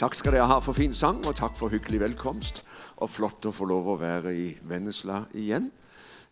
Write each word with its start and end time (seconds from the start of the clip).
Tak 0.00 0.14
skal 0.16 0.32
dere 0.32 0.46
ha 0.48 0.54
for 0.64 0.72
fin 0.72 0.94
sang, 0.96 1.18
og 1.28 1.34
tak 1.36 1.58
for 1.58 1.68
hyggelig 1.68 1.98
velkomst. 2.00 2.62
Og 3.04 3.10
flott 3.12 3.44
å 3.44 3.50
få 3.52 3.66
lov 3.68 3.90
å 3.92 3.98
være 4.00 4.30
i 4.32 4.46
Vennesla 4.64 5.26
igjen. 5.36 5.66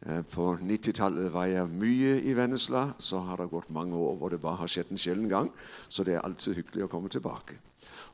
Eh, 0.07 0.23
på 0.25 0.55
90-tallet 0.57 1.29
var 1.35 1.51
jeg 1.51 1.69
mye 1.75 2.15
i 2.25 2.33
Vennesla. 2.33 2.95
Så 2.97 3.21
har 3.27 3.37
det 3.37 3.51
gått 3.53 3.69
mange 3.69 3.93
år 3.93 4.17
hvor 4.17 4.33
det 4.33 4.41
bare 4.41 4.63
har 4.63 4.73
skjedd 4.73 4.95
en 4.95 5.03
sjelden 5.03 5.29
gang. 5.29 5.53
Så 5.93 6.01
det 6.01 6.17
er 6.17 6.25
alltid 6.25 6.57
hyggelig 6.63 6.87
å 6.87 6.91
komme 6.95 7.13
tilbake. 7.13 7.59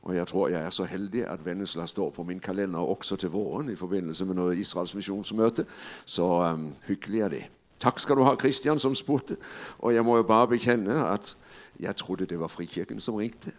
Og 0.03 0.17
jeg 0.17 0.27
tror 0.27 0.51
jeg 0.51 0.59
er 0.59 0.75
så 0.75 0.89
heldig 0.91 1.23
at 1.31 1.47
Vennesla 1.47 1.87
står 1.87 2.11
på 2.17 2.27
min 2.27 2.43
kalender 2.43 2.83
også 2.83 3.15
til 3.15 3.31
våren 3.31 3.71
i 3.71 3.79
forbindelse 3.79 4.27
med 4.27 4.35
noe 4.41 4.59
Israels 4.59 4.91
misjonsmøte. 4.99 5.63
Så 6.03 6.27
um, 6.43 6.73
hyggelig 6.89 7.21
er 7.21 7.37
det. 7.37 7.45
Takk 7.79 8.03
skal 8.03 8.19
du 8.19 8.27
ha, 8.27 8.35
Kristian, 8.35 8.79
som 8.79 8.95
spurte. 8.95 9.39
Og 9.79 9.95
jeg 9.95 10.03
må 10.03 10.19
jo 10.19 10.27
bare 10.27 10.51
bekjenne 10.51 10.99
at 11.07 11.37
jeg 11.79 11.95
trodde 11.95 12.27
det 12.27 12.39
var 12.39 12.51
Frikirken 12.51 12.99
som 12.99 13.15
ringte. 13.15 13.55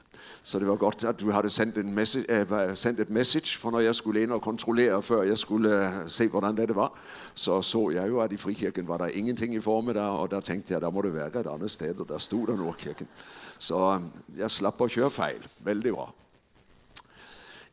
Så 0.46 0.58
det 0.58 0.68
var 0.68 0.76
godt 0.76 1.04
at 1.04 1.20
du 1.20 1.30
havde 1.30 1.50
sendt, 1.50 1.76
en 1.76 1.94
message, 1.94 2.46
uh, 2.52 2.74
sendt 2.74 3.00
et 3.00 3.10
message, 3.10 3.58
for 3.58 3.70
når 3.70 3.80
jeg 3.80 3.94
skulle 3.94 4.22
ind 4.22 4.30
og 4.30 4.42
kontrollere 4.42 5.02
før 5.02 5.22
jeg 5.22 5.38
skulle 5.38 5.78
uh, 5.78 6.08
se 6.08 6.28
hvordan 6.28 6.56
det 6.56 6.76
var, 6.76 6.98
så 7.34 7.62
så 7.62 7.90
jeg 7.90 8.08
jo 8.08 8.20
at 8.20 8.32
i 8.32 8.36
Frikirken 8.36 8.88
var 8.88 8.98
der 8.98 9.06
ingenting 9.06 9.54
i 9.54 9.60
formiddag, 9.60 10.02
og 10.02 10.30
der 10.30 10.40
tænkte 10.40 10.74
jeg 10.74 10.80
der 10.80 10.90
må 10.90 11.02
det 11.02 11.14
være 11.14 11.40
et 11.40 11.46
andet 11.46 11.70
sted, 11.70 12.00
og 12.00 12.08
der 12.08 12.18
stod 12.18 12.46
der 12.46 12.56
Nordkirken. 12.56 13.08
Så 13.58 13.74
um, 13.74 14.12
jeg 14.38 14.50
slapp 14.50 14.80
at 14.80 14.90
køre 14.90 15.10
fejl. 15.10 15.46
Vældig 15.58 15.92
bra. 15.92 16.12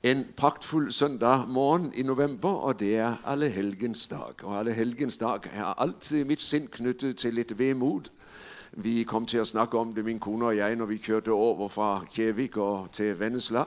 En 0.03 0.25
pragtfuld 0.37 0.91
søndag 0.91 1.47
morgen 1.47 1.93
i 1.95 2.01
november, 2.01 2.53
og 2.53 2.79
det 2.79 2.97
er 2.97 3.15
Allehelgens 3.25 4.07
dag. 4.07 4.43
Og 4.43 4.59
Allehelgens 4.59 5.17
dag 5.17 5.39
er 5.53 5.81
alltid 5.81 6.25
mitt 6.25 6.41
sind 6.41 6.67
knyttet 6.67 7.17
til 7.17 7.33
litt 7.33 7.59
vemod. 7.59 8.09
Vi 8.75 9.03
kom 9.03 9.25
til 9.25 9.37
at 9.37 9.47
snakke 9.47 9.77
om 9.77 9.93
det, 9.93 10.05
min 10.05 10.19
kone 10.19 10.45
og 10.45 10.57
jeg, 10.57 10.75
når 10.75 10.85
vi 10.85 10.97
kørte 10.97 11.29
over 11.29 11.69
fra 11.69 12.05
Kjevik 12.13 12.57
og 12.57 12.87
til 12.91 13.19
Vennesla. 13.19 13.63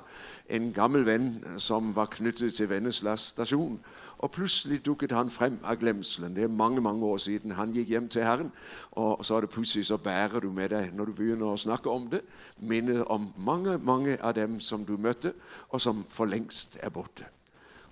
En 0.51 0.73
gammel 0.73 1.07
ven, 1.07 1.45
som 1.59 1.97
var 1.97 2.07
knyttet 2.07 2.55
til 2.55 2.69
Vennesla 2.69 3.17
station. 3.17 3.81
Og 4.19 4.31
pludselig 4.31 4.87
dukket 4.87 5.13
han 5.13 5.31
frem 5.31 5.59
af 5.65 5.79
glemselen. 5.79 6.37
Det 6.37 6.45
er 6.45 6.49
mange 6.49 6.81
mange 6.81 7.05
år 7.05 7.17
siden 7.17 7.53
han 7.53 7.73
gik 7.73 7.89
hjem 7.89 8.09
til 8.09 8.23
Herren. 8.23 8.53
Og 8.91 9.25
så 9.25 9.35
er 9.35 9.41
det 9.41 9.51
pludselig, 9.51 9.87
så 9.87 9.97
bærer 9.97 10.41
du 10.41 10.51
med 10.51 10.69
dig, 10.69 10.91
når 10.93 11.05
du 11.05 11.13
begynder 11.13 11.53
at 11.53 11.61
snakke 11.61 11.91
om 11.91 12.11
det, 12.11 12.21
mindet 12.59 13.05
om 13.05 13.33
mange 13.37 13.79
mange 13.79 14.23
av 14.25 14.33
dem 14.33 14.61
som 14.61 14.85
du 14.85 14.97
mødte, 14.97 15.33
og 15.69 15.81
som 15.81 16.05
for 16.09 16.25
længst 16.25 16.79
er 16.81 16.89
borte. 16.89 17.25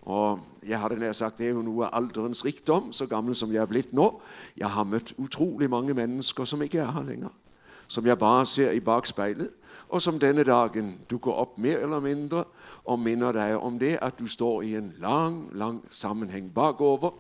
Og 0.05 0.41
jeg 0.69 0.81
hadde 0.81 0.97
nær 0.97 1.13
sagt, 1.13 1.39
Det 1.39 1.47
er 1.47 1.51
jo 1.51 1.63
nu 1.63 1.83
af 1.83 1.89
alderens 1.93 2.45
rigdom, 2.45 2.93
så 2.93 3.07
gammel 3.07 3.35
som 3.35 3.53
jeg 3.53 3.63
er 3.63 3.67
blevet 3.67 3.93
nå. 3.93 4.21
Jeg 4.57 4.71
har 4.71 4.85
mødt 4.85 5.15
utrolig 5.17 5.71
mange 5.71 5.95
mennesker 5.95 6.45
som 6.45 6.63
ikke 6.63 6.79
er 6.79 6.93
her 6.93 7.03
længere. 7.03 7.31
Som 7.89 8.07
jeg 8.07 8.19
bare 8.19 8.47
ser 8.47 8.71
i 8.71 8.81
bagspejlet, 8.81 9.51
og 9.89 10.03
som 10.03 10.19
denne 10.19 10.45
dagen 10.45 10.99
du 11.11 11.19
går 11.19 11.33
op 11.33 11.59
mer 11.59 11.79
eller 11.79 12.01
mindre 12.01 12.45
og 12.85 12.99
minner 12.99 13.33
dig 13.33 13.59
om 13.59 13.79
det 13.79 13.99
at 14.03 14.19
du 14.19 14.27
står 14.27 14.63
i 14.63 14.77
en 14.77 14.95
lang, 14.99 15.49
lang 15.53 15.85
sammenhæng 15.91 16.55
bakover. 16.55 17.11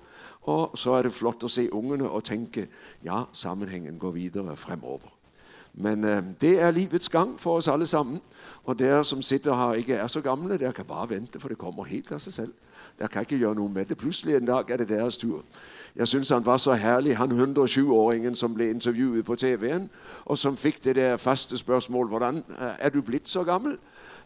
Og 0.42 0.78
så 0.78 0.90
er 0.90 1.02
det 1.02 1.12
flott 1.12 1.44
at 1.44 1.50
se 1.50 1.72
ungerne 1.72 2.10
og 2.10 2.24
tænke, 2.24 2.68
ja, 3.04 3.22
sammenhængen 3.32 3.98
går 3.98 4.10
videre 4.10 4.56
fremover. 4.56 5.14
Men 5.74 6.04
øh, 6.04 6.22
det 6.40 6.62
er 6.62 6.70
livets 6.70 7.08
gang 7.08 7.40
for 7.40 7.56
oss 7.56 7.68
alle 7.68 7.86
sammen. 7.86 8.20
Og 8.64 8.78
der 8.78 9.02
som 9.02 9.22
sitter 9.22 9.56
her 9.56 9.72
ikke 9.72 9.94
er 9.94 10.06
så 10.06 10.20
gamle, 10.20 10.58
der 10.58 10.72
kan 10.72 10.84
bare 10.84 11.10
vente, 11.10 11.40
for 11.40 11.48
det 11.48 11.58
kommer 11.58 11.84
helt 11.84 12.12
av 12.12 12.18
sig 12.18 12.32
selv 12.32 12.52
der 12.98 13.06
kan 13.06 13.22
ikke 13.22 13.38
gjøre 13.38 13.54
noget 13.54 13.72
med 13.72 13.84
det. 13.84 13.98
Pludselig 13.98 14.36
en 14.36 14.46
dag 14.46 14.70
er 14.70 14.76
det 14.76 14.88
deres 14.88 15.16
tur. 15.16 15.44
Jeg 15.96 16.08
syns 16.08 16.28
han 16.28 16.46
var 16.46 16.56
så 16.56 16.72
herlig, 16.72 17.16
han 17.16 17.56
107-åringen 17.56 18.34
som 18.34 18.54
blev 18.54 18.70
interviewet 18.70 19.24
på 19.24 19.36
tv'en, 19.40 19.88
og 20.24 20.38
som 20.38 20.56
fik 20.56 20.84
det 20.84 20.96
der 20.96 21.16
faste 21.16 21.56
spørgsmål, 21.56 22.08
hvordan 22.08 22.36
øh, 22.36 22.68
er 22.78 22.88
du 22.88 23.02
blevet 23.02 23.28
så 23.28 23.44
gammel. 23.44 23.78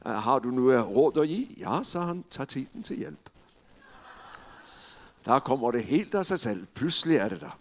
Øh, 0.07 0.13
har 0.13 0.39
du 0.39 0.51
nu 0.51 0.81
råd 0.81 1.23
at 1.23 1.29
give? 1.29 1.47
Ja, 1.59 1.83
sa 1.83 2.01
han, 2.01 2.25
ta 2.31 2.45
tiden 2.45 2.83
til 2.83 2.97
hjælp. 2.97 3.31
Der 5.25 5.39
kommer 5.39 5.71
det 5.71 5.83
helt 5.83 6.15
av 6.15 6.25
sig 6.25 6.41
selv. 6.41 6.67
Pludselig 6.75 7.17
er 7.17 7.29
det 7.29 7.41
der. 7.41 7.59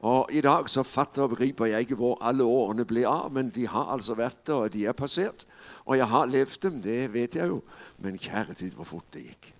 Og 0.00 0.28
I 0.32 0.40
dag 0.40 0.68
så 0.68 0.82
fatter 0.82 1.22
og 1.22 1.28
begriber 1.28 1.66
jeg 1.66 1.80
ikke 1.80 1.94
hvor 1.94 2.24
alle 2.24 2.44
årene 2.44 2.84
blev 2.84 3.04
av, 3.06 3.32
men 3.32 3.50
de 3.50 3.66
har 3.68 3.92
altså 3.92 4.14
været 4.14 4.46
der, 4.46 4.54
og 4.54 4.72
de 4.72 4.86
er 4.86 4.92
passeret. 4.92 5.46
Og 5.84 5.96
jeg 5.96 6.08
har 6.08 6.26
levet 6.26 6.58
dem, 6.62 6.82
det 6.82 7.12
vet 7.12 7.34
jeg 7.34 7.48
jo, 7.48 7.62
men 7.98 8.18
kære 8.18 8.54
tid, 8.54 8.70
hvor 8.70 8.84
fort 8.84 9.04
det 9.12 9.22
gik. 9.22 9.54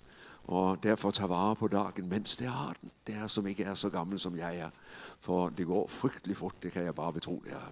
Og 0.51 0.83
derfor 0.83 1.11
tager 1.11 1.29
vare 1.29 1.57
på 1.57 1.69
dagen 1.69 2.09
mens 2.09 2.37
det 2.37 2.47
har 2.47 2.75
den. 2.81 2.91
Dere 3.07 3.29
som 3.29 3.47
ikke 3.47 3.65
er 3.65 3.75
så 3.75 3.89
gammel 3.89 4.19
som 4.19 4.37
jeg 4.37 4.57
er. 4.57 4.71
For 5.21 5.49
det 5.49 5.67
går 5.67 5.89
frygtelig 5.89 6.37
fort, 6.37 6.55
det 6.63 6.73
kan 6.73 6.85
jeg 6.85 6.95
bare 6.95 7.13
betro 7.13 7.43
dere. 7.47 7.63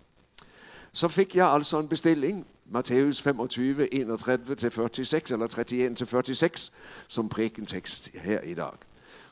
Så 0.92 1.08
fik 1.08 1.36
jeg 1.36 1.48
altså 1.48 1.78
en 1.78 1.88
bestilling, 1.88 2.46
Matteus 2.66 3.22
25, 3.22 3.82
31-46, 3.82 3.96
eller 5.32 6.46
31-46, 6.68 6.70
som 7.08 7.28
prækentekst 7.28 8.10
her 8.14 8.40
i 8.40 8.54
dag. 8.54 8.72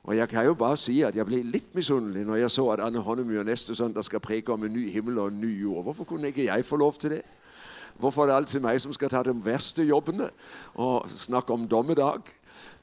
Og 0.03 0.17
jeg 0.17 0.29
kan 0.29 0.45
jo 0.45 0.55
bare 0.55 0.77
sige, 0.77 1.07
at 1.07 1.17
jeg 1.17 1.27
blev 1.27 1.45
lidt 1.45 1.75
misundelig, 1.75 2.25
når 2.25 2.35
jeg 2.35 2.51
så 2.51 2.69
at 2.69 2.81
Anne 2.81 2.99
Honnemyr 2.99 3.43
næste 3.43 3.75
søndag 3.75 4.05
skal 4.05 4.21
præke 4.21 4.53
om 4.53 4.65
en 4.65 4.73
ny 4.73 4.93
himmel 4.93 5.19
og 5.19 5.29
en 5.29 5.41
ny 5.41 5.63
jord. 5.63 5.83
Hvorfor 5.83 6.05
kunne 6.05 6.27
ikke 6.27 6.45
jeg 6.45 6.65
få 6.65 6.77
lov 6.77 6.95
til 6.95 7.11
det? 7.11 7.23
Hvorfor 7.99 8.23
er 8.23 8.27
det 8.27 8.35
altid 8.35 8.61
mig, 8.61 8.81
som 8.81 8.93
skal 8.93 9.09
ta 9.09 9.23
de 9.23 9.45
værste 9.45 9.83
jobbene 9.83 10.31
og 10.75 11.07
snakke 11.17 11.53
om 11.53 11.69
dommedag? 11.69 12.21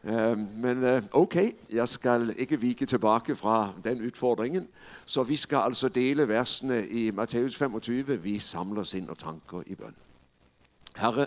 Øhm, 0.03 0.47
men 0.55 0.83
øh, 0.83 1.01
okay, 1.11 1.51
jeg 1.73 1.89
skal 1.89 2.33
ikke 2.37 2.59
vike 2.59 2.85
tilbage 2.85 3.35
fra 3.35 3.73
den 3.83 4.05
utfordringen. 4.05 4.67
Så 5.05 5.23
vi 5.23 5.35
skal 5.35 5.57
altså 5.57 5.89
dele 5.89 6.27
versene 6.27 6.87
i 6.87 7.11
Matteus 7.11 7.55
25. 7.55 8.23
Vi 8.23 8.39
samler 8.39 8.83
sind 8.83 9.09
og 9.09 9.17
tanker 9.17 9.61
i 9.67 9.75
bøn. 9.75 9.95
Herre, 10.97 11.25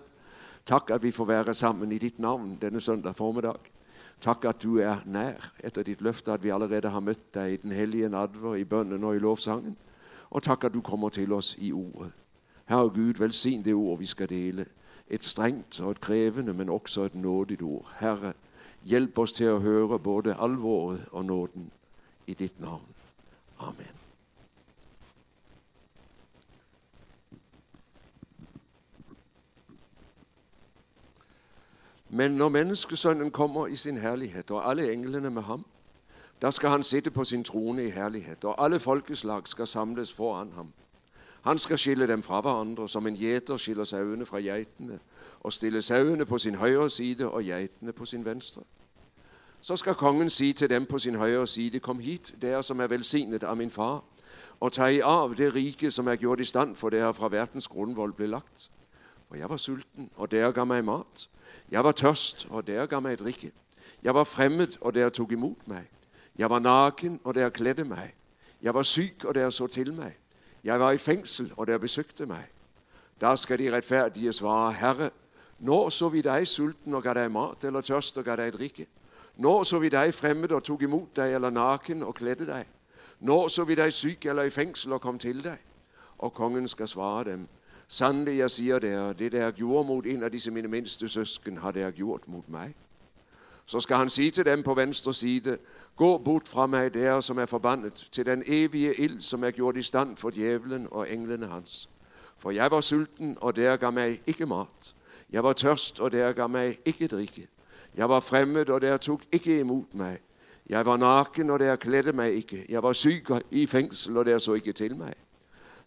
tak 0.67 0.91
at 0.91 1.03
vi 1.03 1.11
får 1.11 1.25
være 1.25 1.55
sammen 1.55 1.93
i 1.93 1.99
ditt 1.99 2.19
navn 2.19 2.59
denne 2.63 2.81
søndag 2.81 3.17
formiddag. 3.17 3.57
Tak 4.21 4.45
at 4.45 4.63
du 4.63 4.79
er 4.79 4.97
nær 5.05 5.53
etter 5.65 5.83
ditt 5.83 6.01
løfte, 6.01 6.33
at 6.33 6.43
vi 6.43 6.49
allerede 6.49 6.89
har 6.89 7.01
mødt 7.01 7.35
dig 7.35 7.53
i 7.53 7.57
den 7.57 7.73
hellige 7.73 8.09
nadver, 8.09 8.55
i 8.55 8.65
bønnen 8.65 9.05
og 9.05 9.17
i 9.17 9.19
lovsangen. 9.19 9.77
Og 10.31 10.43
tak 10.43 10.65
at 10.65 10.75
du 10.75 10.81
kommer 10.81 11.09
til 11.09 11.33
oss 11.33 11.57
i 11.59 11.73
ordet. 11.73 12.13
Herre 12.69 12.89
Gud, 12.89 13.15
velsign 13.19 13.65
det 13.65 13.75
ord 13.75 13.99
vi 13.99 14.07
skal 14.07 14.29
dele. 14.29 14.67
Et 15.09 15.25
strengt 15.25 15.81
og 15.81 15.91
et 15.91 16.01
krævende, 16.01 16.53
men 16.53 16.69
også 16.69 17.03
et 17.03 17.15
nådigt 17.15 17.63
ord. 17.63 17.95
Herre, 17.99 18.33
Hjælp 18.87 19.19
os 19.19 19.33
til 19.33 19.45
at 19.45 19.61
høre 19.61 19.99
både 19.99 20.37
alvoret 20.41 21.05
og 21.13 21.25
nåden 21.25 21.71
i 22.27 22.35
ditt 22.35 22.61
navn. 22.61 22.83
Amen. 23.59 23.87
Men 32.09 32.31
når 32.31 32.49
menneskesønnen 32.49 33.31
kommer 33.31 33.67
i 33.67 33.77
sin 33.77 33.99
herlighed, 33.99 34.51
og 34.51 34.71
alle 34.71 34.93
englene 34.93 35.31
med 35.31 35.43
ham, 35.43 35.67
der 36.43 36.51
skal 36.51 36.71
han 36.71 36.83
sitte 36.83 37.11
på 37.11 37.25
sin 37.25 37.45
trone 37.45 37.85
i 37.85 37.91
herlighed, 37.91 38.45
og 38.45 38.65
alle 38.65 38.81
folkeslag 38.81 39.49
skal 39.49 39.67
samles 39.67 40.13
foran 40.13 40.53
ham. 40.53 40.73
Han 41.43 41.59
skal 41.59 41.79
skille 41.79 42.09
dem 42.09 42.23
fra 42.23 42.41
hverandre, 42.41 42.89
som 42.89 43.07
en 43.07 43.15
jæter 43.15 43.57
skiller 43.57 43.85
sauene 43.85 44.27
fra 44.27 44.39
geitene, 44.39 44.99
og 45.41 45.53
stille 45.53 45.83
sauene 45.83 46.27
på 46.27 46.39
sin 46.39 46.55
højre 46.55 46.91
side 46.91 47.29
og 47.29 47.43
geitene 47.43 47.93
på 47.93 48.05
sin 48.05 48.25
venstre. 48.25 48.63
Så 49.67 49.77
skal 49.77 49.95
kongen 49.95 50.31
si 50.31 50.53
til 50.53 50.71
dem 50.71 50.87
på 50.87 50.99
sin 50.99 51.15
højre 51.15 51.47
side, 51.47 51.81
kom 51.81 51.99
hit, 51.99 52.35
der 52.43 52.63
som 52.63 52.81
er 52.81 52.87
velsignet 52.87 53.45
av 53.45 53.57
min 53.57 53.71
far, 53.71 54.05
og 54.61 54.73
ta 54.73 54.87
i 54.87 55.01
av 55.03 55.35
det 55.35 55.49
rike 55.55 55.91
som 55.91 56.07
er 56.07 56.21
gjort 56.23 56.41
i 56.41 56.45
stand 56.47 56.77
for 56.77 56.91
der 56.95 57.11
fra 57.13 57.27
verdens 57.29 57.67
grundvold 57.69 58.13
ble 58.13 58.29
lagt. 58.31 58.71
For 59.29 59.35
jeg 59.37 59.51
var 59.51 59.57
sulten, 59.57 60.11
og 60.17 60.31
der 60.31 60.53
gav 60.53 60.67
mig 60.67 60.85
mat. 60.85 61.29
Jeg 61.71 61.85
var 61.85 61.93
tørst, 61.93 62.47
og 62.51 62.65
gav 62.65 63.03
mig 63.03 63.03
meg 63.03 63.19
drikke. 63.19 63.51
Jeg 64.03 64.15
var 64.15 64.25
fremmed, 64.25 64.79
og 64.81 64.95
der 64.95 65.09
tog 65.09 65.33
imod 65.33 65.55
mig. 65.67 65.89
Jeg 66.39 66.51
var 66.51 66.59
naken, 66.59 67.21
og 67.25 67.35
der 67.35 67.49
klædte 67.49 67.85
mig. 67.85 68.15
Jeg 68.63 68.75
var 68.75 68.83
syg, 68.83 69.17
og 69.25 69.35
der 69.35 69.51
så 69.51 69.67
til 69.67 69.95
mig. 69.95 70.17
Jeg 70.65 70.81
var 70.81 70.91
i 70.91 70.99
fængsel, 70.99 71.53
og 71.57 71.67
der 71.67 71.79
besøgte 71.79 72.27
mig. 72.27 72.47
Der 73.21 73.37
skal 73.37 73.59
de 73.59 73.77
retfærdige 73.77 74.33
svare, 74.33 74.73
Herre, 74.73 75.11
nå 75.59 75.91
så 75.91 76.09
vi 76.09 76.21
dig 76.21 76.49
sulten 76.49 76.95
og 76.95 77.03
gav 77.03 77.15
dig 77.15 77.33
mat, 77.33 77.65
eller 77.65 77.81
tørst 77.81 78.19
og 78.19 78.25
ga 78.25 78.37
dig 78.37 78.53
drikke. 78.53 78.87
Nå 79.37 79.65
så 79.65 79.79
vi 79.79 79.89
dig 79.89 80.15
fremmed 80.15 80.53
og 80.53 80.65
tok 80.65 80.83
imot 80.83 81.17
deg, 81.17 81.35
eller 81.35 81.51
naken 81.51 82.03
og 82.03 82.15
kledde 82.15 82.47
deg. 82.47 82.65
Nå 83.21 83.49
så 83.49 83.65
vi 83.65 83.75
dig 83.75 83.93
syk 83.93 84.25
eller 84.25 84.43
i 84.43 84.51
fengsel 84.51 84.93
og 84.93 85.01
kom 85.01 85.19
til 85.19 85.43
deg. 85.45 85.59
Og 86.19 86.33
kongen 86.35 86.69
skal 86.69 86.89
svare 86.89 87.25
dem. 87.25 87.49
Sandelig, 87.89 88.39
jeg 88.39 88.51
sier 88.51 88.79
der, 88.79 89.13
det 89.13 89.33
der 89.33 89.51
gjorde 89.51 89.87
mot 89.87 90.07
en 90.07 90.23
av 90.23 90.31
disse 90.31 90.51
mine 90.51 90.69
minste 90.69 91.09
søsken, 91.09 91.59
har 91.59 91.71
der 91.73 91.91
gjort 91.91 92.29
mot 92.29 92.49
meg. 92.49 92.75
Så 93.67 93.81
skal 93.81 93.97
han 93.97 94.11
si 94.11 94.31
til 94.31 94.45
dem 94.45 94.63
på 94.63 94.75
venstre 94.75 95.15
side, 95.15 95.59
gå 95.97 96.19
bort 96.19 96.49
fra 96.49 96.67
meg, 96.67 96.95
dere 96.95 97.23
som 97.23 97.39
er 97.39 97.47
forbannet, 97.47 98.09
til 98.13 98.27
den 98.27 98.43
evige 98.47 98.95
ild 99.01 99.21
som 99.21 99.45
er 99.45 99.51
gjort 99.51 99.77
i 99.77 99.83
stand 99.83 100.17
for 100.17 100.31
djevelen 100.31 100.89
og 100.91 101.13
englene 101.13 101.47
hans. 101.47 101.89
For 102.39 102.51
jeg 102.51 102.71
var 102.71 102.81
sulten, 102.81 103.37
og 103.41 103.57
dere 103.57 103.77
ga 103.77 103.91
meg 103.91 104.21
ikke 104.27 104.47
mat. 104.47 104.95
Jeg 105.31 105.45
var 105.45 105.53
tørst, 105.53 106.01
og 106.01 106.13
dere 106.13 106.33
ga 106.33 106.47
meg 106.47 106.79
ikke 106.85 107.07
drikke. 107.07 107.47
Jeg 107.97 108.09
var 108.09 108.21
fremmed, 108.21 108.69
og 108.69 108.81
der 108.81 108.97
tog 108.97 109.21
ikke 109.33 109.61
imod 109.61 109.85
mig. 109.93 110.19
Jeg 110.69 110.87
var 110.87 110.97
naken, 110.97 111.51
og 111.51 111.59
der 111.59 111.77
klædte 111.77 112.13
mig 112.13 112.33
ikke. 112.33 112.67
Jeg 112.69 112.83
var 112.83 112.93
syk 112.93 113.31
i 113.51 113.67
fængsel, 113.67 114.17
og 114.17 114.25
der 114.25 114.39
så 114.39 114.55
ikke 114.55 114.73
til 114.73 114.97
mig. 114.97 115.15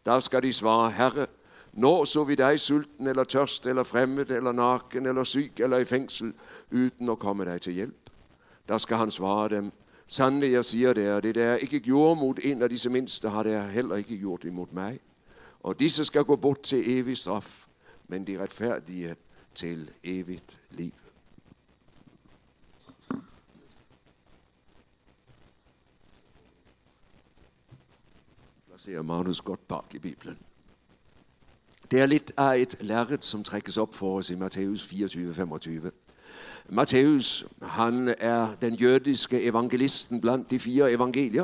Der 0.05 0.19
skal 0.19 0.43
de 0.43 0.53
svare, 0.53 0.91
Herre, 0.91 1.27
Når 1.73 2.03
så 2.03 2.23
vi 2.23 2.35
dig 2.35 2.59
sulten 2.59 3.07
eller 3.07 3.23
tørst 3.23 3.65
eller 3.65 3.83
fremmed 3.83 4.29
eller 4.29 4.51
naken 4.51 5.05
eller 5.05 5.23
syg 5.23 5.51
eller 5.59 5.77
i 5.77 5.85
fængsel, 5.85 6.33
uden 6.71 7.09
at 7.09 7.19
komme 7.19 7.45
dig 7.45 7.61
til 7.61 7.73
hjælp? 7.73 8.09
Der 8.67 8.77
skal 8.77 8.97
han 8.97 9.11
svare 9.11 9.49
dem, 9.49 9.71
Sandelig, 10.11 10.51
jeg 10.51 10.65
siger 10.65 10.93
det, 10.93 11.23
det 11.23 11.35
der 11.35 11.55
ikke 11.55 11.79
gjorde 11.79 12.19
mod 12.19 12.35
en 12.43 12.61
af 12.61 12.69
disse 12.69 12.89
mindste, 12.89 13.29
har 13.29 13.43
det 13.43 13.63
heller 13.63 13.95
ikke 13.95 14.17
gjort 14.17 14.43
imod 14.43 14.67
mig. 14.71 14.99
Og 15.59 15.79
disse 15.79 16.05
skal 16.05 16.23
gå 16.23 16.35
bort 16.35 16.61
til 16.61 16.97
evig 16.97 17.17
straf, 17.17 17.65
men 18.07 18.27
de 18.27 18.41
retfærdige 18.41 19.15
til 19.55 19.91
evigt 20.03 20.59
liv. 20.69 20.91
Ser 28.79 29.01
Magnus 29.01 29.41
godt 29.41 29.67
bak 29.67 29.85
i 29.93 29.99
Bibelen. 29.99 30.37
Det 31.91 31.99
er 31.99 32.05
lidt 32.05 32.31
af 32.37 32.57
et 32.57 32.75
lærret, 32.79 33.25
som 33.25 33.43
trækkes 33.43 33.77
op 33.77 33.95
for 33.95 34.17
os 34.17 34.29
i 34.29 34.35
Matthæus 34.35 34.83
24-25. 34.83 35.89
Matthæus, 36.69 37.45
han 37.61 38.15
er 38.19 38.55
den 38.61 38.75
jødiske 38.75 39.43
evangelisten 39.43 40.21
blandt 40.21 40.51
de 40.51 40.59
fire 40.59 40.91
evangelier. 40.91 41.43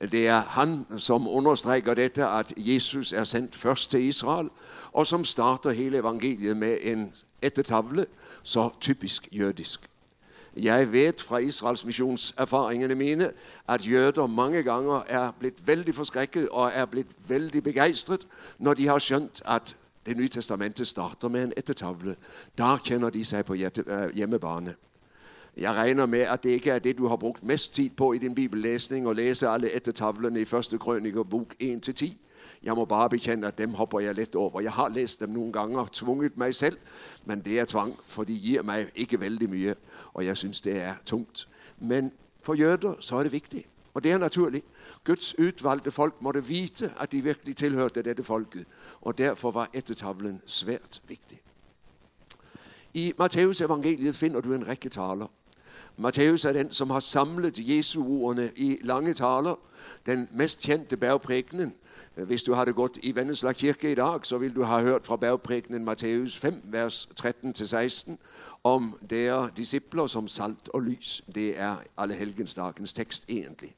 Det 0.00 0.26
er 0.26 0.40
han, 0.40 0.86
som 0.98 1.28
understreger 1.28 1.94
dette, 1.94 2.26
at 2.26 2.52
Jesus 2.56 3.12
er 3.12 3.24
sendt 3.24 3.56
først 3.56 3.90
til 3.90 4.00
Israel, 4.00 4.48
og 4.92 5.06
som 5.06 5.24
starter 5.24 5.70
hele 5.70 5.98
evangeliet 5.98 6.56
med 6.56 6.78
en 6.82 7.14
ettertavle, 7.42 8.06
så 8.42 8.70
typisk 8.80 9.28
jødisk. 9.32 9.80
Jeg 10.56 10.92
ved 10.92 11.12
fra 11.18 11.38
Israels 11.38 11.84
missionserfaringene 11.84 12.94
mine, 12.94 13.30
at 13.68 13.90
jøder 13.90 14.26
mange 14.26 14.62
gange 14.62 15.00
er 15.08 15.30
blevet 15.38 15.66
vældig 15.66 15.94
forskrækket 15.94 16.48
og 16.48 16.70
er 16.74 16.84
blevet 16.84 17.06
vældig 17.28 17.62
begejstret, 17.62 18.26
når 18.58 18.74
de 18.74 18.88
har 18.88 18.98
skjønt, 18.98 19.42
at 19.44 19.76
det 20.06 20.16
nye 20.16 20.28
testamentet 20.28 20.86
starter 20.86 21.28
med 21.28 21.44
en 21.44 21.52
ettertavle. 21.56 22.16
Der 22.58 22.76
kender 22.84 23.10
de 23.10 23.24
sig 23.24 23.44
på 23.44 23.54
øh, 23.54 24.14
hjemmebane. 24.14 24.74
Jeg 25.56 25.72
regner 25.72 26.06
med, 26.06 26.20
at 26.20 26.42
det 26.42 26.50
ikke 26.50 26.70
er 26.70 26.78
det, 26.78 26.98
du 26.98 27.06
har 27.06 27.16
brugt 27.16 27.44
mest 27.44 27.74
tid 27.74 27.90
på 27.90 28.12
i 28.12 28.18
din 28.18 28.34
bibellæsning, 28.34 29.08
at 29.08 29.16
læse 29.16 29.48
alle 29.48 29.72
ettertavlene 29.72 30.40
i 30.40 30.44
første 30.44 30.78
krønikerbog 30.78 31.48
1-10. 31.62 32.25
Jeg 32.62 32.74
må 32.74 32.84
bare 32.84 33.10
bekende, 33.10 33.48
at 33.48 33.58
dem 33.58 33.74
hopper 33.74 34.00
jeg 34.00 34.14
let 34.14 34.34
over. 34.34 34.60
Jeg 34.60 34.72
har 34.72 34.88
læst 34.88 35.20
dem 35.20 35.28
nogle 35.28 35.52
gange 35.52 35.80
og 35.80 35.92
tvunget 35.92 36.36
mig 36.36 36.54
selv, 36.54 36.78
men 37.24 37.40
det 37.40 37.60
er 37.60 37.64
tvang, 37.64 37.96
for 38.04 38.24
de 38.24 38.38
giver 38.38 38.62
mig 38.62 38.86
ikke 38.94 39.20
vældig 39.20 39.50
mye, 39.50 39.74
og 40.14 40.24
jeg 40.26 40.36
synes, 40.36 40.60
det 40.60 40.76
er 40.76 40.94
tungt. 41.06 41.48
Men 41.78 42.12
for 42.42 42.54
jøder, 42.54 42.94
så 43.00 43.16
er 43.16 43.22
det 43.22 43.32
vigtigt. 43.32 43.66
Og 43.94 44.04
det 44.04 44.12
er 44.12 44.18
naturligt. 44.18 44.64
Guds 45.04 45.38
udvalgte 45.38 45.90
folk 45.90 46.22
måtte 46.22 46.44
vite, 46.44 46.92
at 47.00 47.12
de 47.12 47.22
virkelig 47.22 47.56
tilhørte 47.56 48.02
dette 48.02 48.24
folket, 48.24 48.64
og 49.00 49.18
derfor 49.18 49.50
var 49.50 49.70
ettertavlen 49.72 50.42
svært 50.46 51.02
vigtig. 51.08 51.40
I 52.94 53.12
Matteus 53.18 53.60
evangeliet 53.60 54.16
finder 54.16 54.40
du 54.40 54.52
en 54.52 54.68
række 54.68 54.88
taler. 54.88 55.26
Matteus 55.96 56.44
er 56.44 56.52
den, 56.52 56.72
som 56.72 56.90
har 56.90 57.00
samlet 57.00 57.54
Jesu 57.58 58.04
ordene 58.04 58.50
i 58.56 58.78
lange 58.82 59.14
taler. 59.14 59.60
Den 60.06 60.28
mest 60.32 60.60
kendte 60.60 60.96
bærprækenen. 60.96 61.74
Øh, 62.16 62.26
hvis 62.26 62.42
du 62.42 62.52
har 62.52 62.64
det 62.64 62.74
godt 62.74 62.98
i 63.02 63.14
Vennesla 63.14 63.52
Kirke 63.52 63.92
i 63.92 63.94
dag, 63.94 64.20
så 64.22 64.38
vil 64.38 64.54
du 64.54 64.62
have 64.62 64.82
hørt 64.82 65.06
fra 65.06 65.16
bærprækenen 65.16 65.84
Matteus 65.84 66.36
5, 66.36 66.62
vers 66.64 67.08
13-16, 67.20 68.16
om 68.64 68.98
der 69.10 69.48
discipler 69.56 70.06
som 70.06 70.28
salt 70.28 70.68
og 70.68 70.82
lys. 70.82 71.22
Det 71.34 71.60
er 71.60 71.76
alle 71.98 72.14
helgensdagens 72.14 72.92
tekst 72.92 73.24
egentlig. 73.28 73.74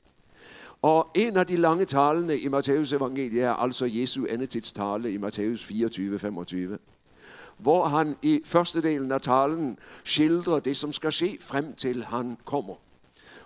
Og 0.82 1.10
en 1.14 1.36
af 1.36 1.46
de 1.46 1.56
lange 1.56 1.84
talene 1.84 2.38
i 2.38 2.48
Matteus 2.48 2.92
evangeliet 2.92 3.44
er 3.44 3.52
altså 3.52 3.84
Jesu 3.84 4.24
endetidstale 4.24 5.12
i 5.12 5.16
Matteus 5.16 5.64
24-25 5.64 6.78
hvor 7.58 7.84
han 7.84 8.16
i 8.22 8.42
første 8.44 8.82
delen 8.82 9.12
af 9.12 9.20
talen 9.20 9.78
skildrer 10.04 10.60
det, 10.60 10.76
som 10.76 10.92
skal 10.92 11.12
ske 11.12 11.38
frem 11.40 11.74
til 11.74 12.04
han 12.04 12.36
kommer. 12.44 12.74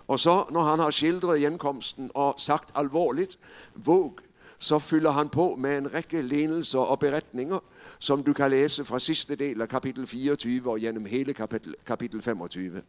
Og 0.07 0.19
så, 0.19 0.45
når 0.51 0.61
han 0.61 0.79
har 0.79 0.89
skildret 0.89 1.41
genkomsten 1.41 2.11
og 2.13 2.35
sagt 2.37 2.71
alvorligt, 2.75 3.39
våg, 3.75 4.19
så 4.63 4.79
fylder 4.79 5.11
han 5.11 5.29
på 5.29 5.55
med 5.55 5.77
en 5.77 5.93
række 5.93 6.21
lignelser 6.21 6.79
og 6.79 6.99
beretninger, 6.99 7.59
som 7.99 8.23
du 8.23 8.33
kan 8.33 8.51
læse 8.51 8.85
fra 8.85 8.99
sidste 8.99 9.35
del 9.35 9.61
af 9.61 9.69
kapitel 9.69 10.07
24 10.07 10.71
og 10.71 10.79
gennem 10.79 11.05
hele 11.05 11.33
kapitel, 11.33 11.75
kapitel 11.85 12.21
25. 12.21 12.81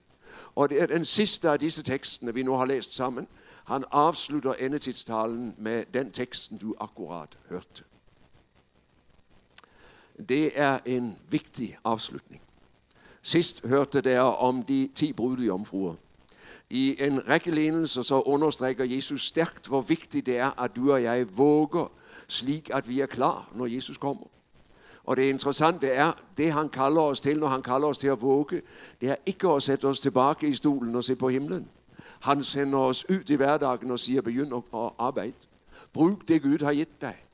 Og 0.55 0.71
det 0.71 0.83
er 0.83 0.87
den 0.87 1.05
sidste 1.05 1.51
af 1.51 1.61
disse 1.61 1.83
tekstene, 1.83 2.35
vi 2.35 2.43
nu 2.43 2.55
har 2.55 2.67
læst 2.67 2.95
sammen. 2.95 3.27
Han 3.65 3.85
afslutter 3.91 4.53
endetidstalen 4.55 5.55
med 5.59 5.85
den 5.95 6.11
teksten, 6.11 6.59
du 6.59 6.75
akkurat 6.81 7.39
hørte. 7.49 7.85
Det 10.29 10.51
er 10.55 10.79
en 10.87 11.19
vigtig 11.31 11.77
afslutning. 11.85 12.43
Sidst 13.23 13.67
hørte 13.67 14.01
der 14.01 14.21
om 14.21 14.63
de 14.63 14.91
ti 14.95 15.13
brudte 15.13 15.45
jomfruer. 15.45 15.95
I 16.71 16.97
en 16.99 17.29
række 17.29 17.51
lignelser 17.51 18.03
så 18.03 18.21
understreger 18.21 18.85
Jesus 18.85 19.27
stærkt, 19.27 19.67
hvor 19.67 19.81
vigtigt 19.81 20.27
det 20.27 20.37
er, 20.37 20.63
at 20.63 20.77
du 20.77 20.93
og 20.93 21.03
jeg 21.03 21.27
våger, 21.37 21.93
slik 22.29 22.71
at 22.75 22.89
vi 22.89 23.01
er 23.01 23.07
klar, 23.07 23.51
når 23.55 23.67
Jesus 23.67 23.97
kommer. 23.97 24.27
Og 25.05 25.17
det 25.17 25.23
interessante 25.23 25.87
er, 25.87 26.13
det 26.37 26.53
han 26.53 26.69
kalder 26.69 27.01
os 27.01 27.21
til, 27.21 27.39
når 27.39 27.47
han 27.47 27.63
kalder 27.63 27.89
os 27.89 27.99
til 27.99 28.09
at 28.09 28.23
våge, 28.23 28.63
det 29.01 29.11
er 29.11 29.17
ikke 29.27 29.49
at 29.49 29.63
sætte 29.63 29.85
os 29.85 30.01
tilbage 30.01 30.49
i 30.49 30.53
stolen 30.53 30.95
og 30.95 31.05
se 31.05 31.17
på 31.17 31.29
himlen. 31.29 31.69
Han 32.21 32.43
sender 32.43 32.79
os 32.79 33.11
ud 33.11 33.31
i 33.31 33.35
hverdagen 33.35 33.91
og 33.91 33.99
siger, 33.99 34.23
begynd 34.23 34.55
at 34.55 34.91
arbejde. 34.99 35.33
Brug 35.93 36.29
det 36.29 36.43
Gud 36.43 36.65
har 36.65 36.73
givet 36.73 37.01
dig. 37.01 37.25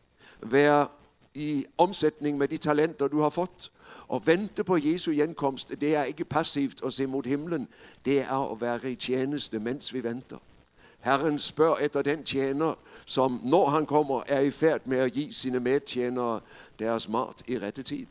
Vær 0.43 1.00
i 1.41 1.65
omsætning 1.79 2.39
med 2.39 2.49
de 2.49 2.57
talenter, 2.57 3.09
du 3.09 3.21
har 3.21 3.31
fået. 3.31 3.71
Og 4.09 4.27
vente 4.27 4.65
på 4.65 4.77
Jesu 4.77 5.13
genkomst, 5.13 5.73
det 5.81 5.95
er 5.95 6.05
ikke 6.05 6.25
passivt 6.25 6.85
at 6.85 6.93
se 6.93 7.07
mod 7.07 7.23
himlen. 7.27 7.69
Det 8.05 8.21
er 8.21 8.53
at 8.53 8.61
være 8.61 8.93
i 8.93 8.95
tjeneste, 8.95 9.59
mens 9.59 9.95
vi 9.95 10.03
venter. 10.03 10.37
Herren 11.01 11.39
spørger 11.39 11.77
efter 11.77 12.03
den 12.03 12.25
tjener, 12.25 12.75
som 13.07 13.41
når 13.45 13.69
han 13.69 13.87
kommer, 13.87 14.23
er 14.29 14.41
i 14.41 14.51
færd 14.51 14.87
med 14.87 14.99
at 14.99 15.13
give 15.13 15.33
sine 15.33 15.61
medtjenere 15.61 16.41
deres 16.79 17.09
mat 17.09 17.43
i 17.47 17.59
rette 17.59 17.83
tid. 17.83 18.07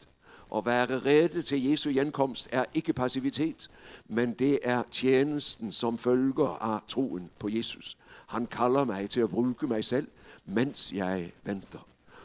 At 0.56 0.66
være 0.66 1.00
rede 1.00 1.42
til 1.42 1.70
Jesu 1.70 1.90
genkomst 1.90 2.50
er 2.52 2.66
ikke 2.74 2.94
passivitet, 2.94 3.70
men 4.08 4.34
det 4.34 4.60
er 4.64 4.84
tjenesten, 4.92 5.72
som 5.72 5.98
følger 5.98 6.58
af 6.62 6.80
troen 6.88 7.30
på 7.40 7.50
Jesus. 7.50 7.98
Han 8.28 8.48
kalder 8.48 8.84
mig 8.84 9.10
til 9.10 9.22
at 9.22 9.30
bruge 9.30 9.56
mig 9.62 9.86
selv, 9.86 10.08
mens 10.46 10.94
jeg 10.94 11.32
venter. 11.44 11.80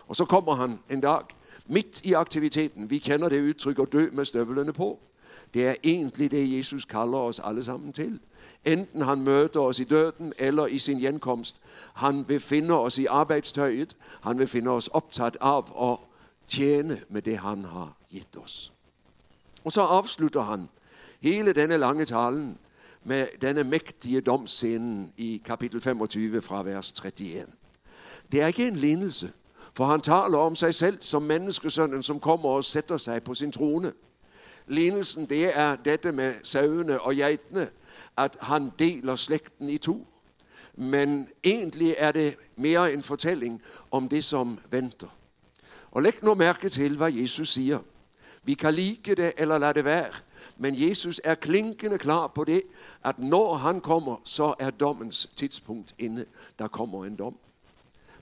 Og 0.08 0.16
så 0.16 0.24
kommer 0.24 0.54
han 0.54 0.78
en 0.90 1.00
dag, 1.00 1.20
midt 1.66 2.00
i 2.04 2.12
aktiviteten. 2.12 2.90
Vi 2.90 2.98
kender 2.98 3.28
det 3.28 3.42
udtryk 3.42 3.78
at 3.78 3.92
dø 3.92 4.08
med 4.12 4.24
støvlerne 4.24 4.72
på. 4.72 5.00
Det 5.54 5.66
er 5.66 5.74
egentlig 5.84 6.30
det, 6.30 6.58
Jesus 6.58 6.84
kalder 6.84 7.18
os 7.18 7.40
alle 7.44 7.64
sammen 7.64 7.92
til. 7.92 8.20
Enten 8.64 9.02
han 9.02 9.20
møder 9.20 9.60
os 9.60 9.78
i 9.78 9.84
døden 9.84 10.32
eller 10.38 10.66
i 10.66 10.78
sin 10.78 10.98
genkomst. 10.98 11.60
Han 11.94 12.24
befinder 12.24 12.76
os 12.76 12.98
i 12.98 13.06
arbejdstøjet. 13.06 13.96
Han 14.20 14.36
befinder 14.36 14.72
os 14.72 14.88
optaget 14.88 15.36
af 15.40 15.92
at 15.92 15.98
tjene 16.48 17.00
med 17.08 17.22
det, 17.22 17.38
han 17.38 17.64
har 17.64 17.96
givet 18.10 18.36
os. 18.36 18.72
Og 19.64 19.72
så 19.72 19.80
afslutter 19.80 20.42
han 20.42 20.68
hele 21.20 21.52
denne 21.52 21.76
lange 21.76 22.04
talen 22.04 22.58
med 23.04 23.26
denne 23.40 23.64
mægtige 23.64 24.20
domscenen 24.20 25.12
i 25.16 25.42
kapitel 25.44 25.80
25 25.80 26.42
fra 26.42 26.62
vers 26.62 26.90
31. 26.90 27.46
Det 28.32 28.42
er 28.42 28.46
ikke 28.46 28.68
en 28.68 28.76
lignelse. 28.76 29.32
For 29.74 29.84
han 29.84 30.00
taler 30.00 30.38
om 30.38 30.56
sig 30.56 30.74
selv 30.74 30.98
som 31.00 31.22
menneskesønnen, 31.22 32.02
som 32.02 32.20
kommer 32.20 32.48
og 32.48 32.64
sætter 32.64 32.96
sig 32.96 33.22
på 33.22 33.34
sin 33.34 33.52
trone. 33.52 33.92
Lignelsen, 34.66 35.26
det 35.26 35.58
er 35.58 35.76
dette 35.76 36.12
med 36.12 36.34
sauene 36.42 37.00
og 37.00 37.14
geitene, 37.14 37.68
at 38.16 38.36
han 38.40 38.70
deler 38.78 39.16
slægten 39.16 39.68
i 39.68 39.78
to. 39.78 40.06
Men 40.74 41.28
egentlig 41.44 41.94
er 41.98 42.12
det 42.12 42.36
mere 42.56 42.92
en 42.92 43.02
fortælling 43.02 43.62
om 43.90 44.08
det, 44.08 44.24
som 44.24 44.58
venter. 44.70 45.08
Og 45.90 46.02
læg 46.02 46.22
nu 46.22 46.34
mærke 46.34 46.68
til, 46.68 46.96
hvad 46.96 47.12
Jesus 47.12 47.52
siger. 47.52 47.78
Vi 48.44 48.54
kan 48.54 48.74
like 48.74 49.14
det 49.14 49.32
eller 49.38 49.58
lade 49.58 49.74
det 49.74 49.84
være, 49.84 50.12
men 50.56 50.88
Jesus 50.88 51.20
er 51.24 51.34
klinkende 51.34 51.98
klar 51.98 52.26
på 52.26 52.44
det, 52.44 52.62
at 53.04 53.18
når 53.18 53.54
han 53.54 53.80
kommer, 53.80 54.16
så 54.24 54.54
er 54.58 54.70
dommens 54.70 55.30
tidspunkt 55.36 55.94
inde. 55.98 56.24
Der 56.58 56.68
kommer 56.68 57.04
en 57.04 57.16
dom. 57.16 57.36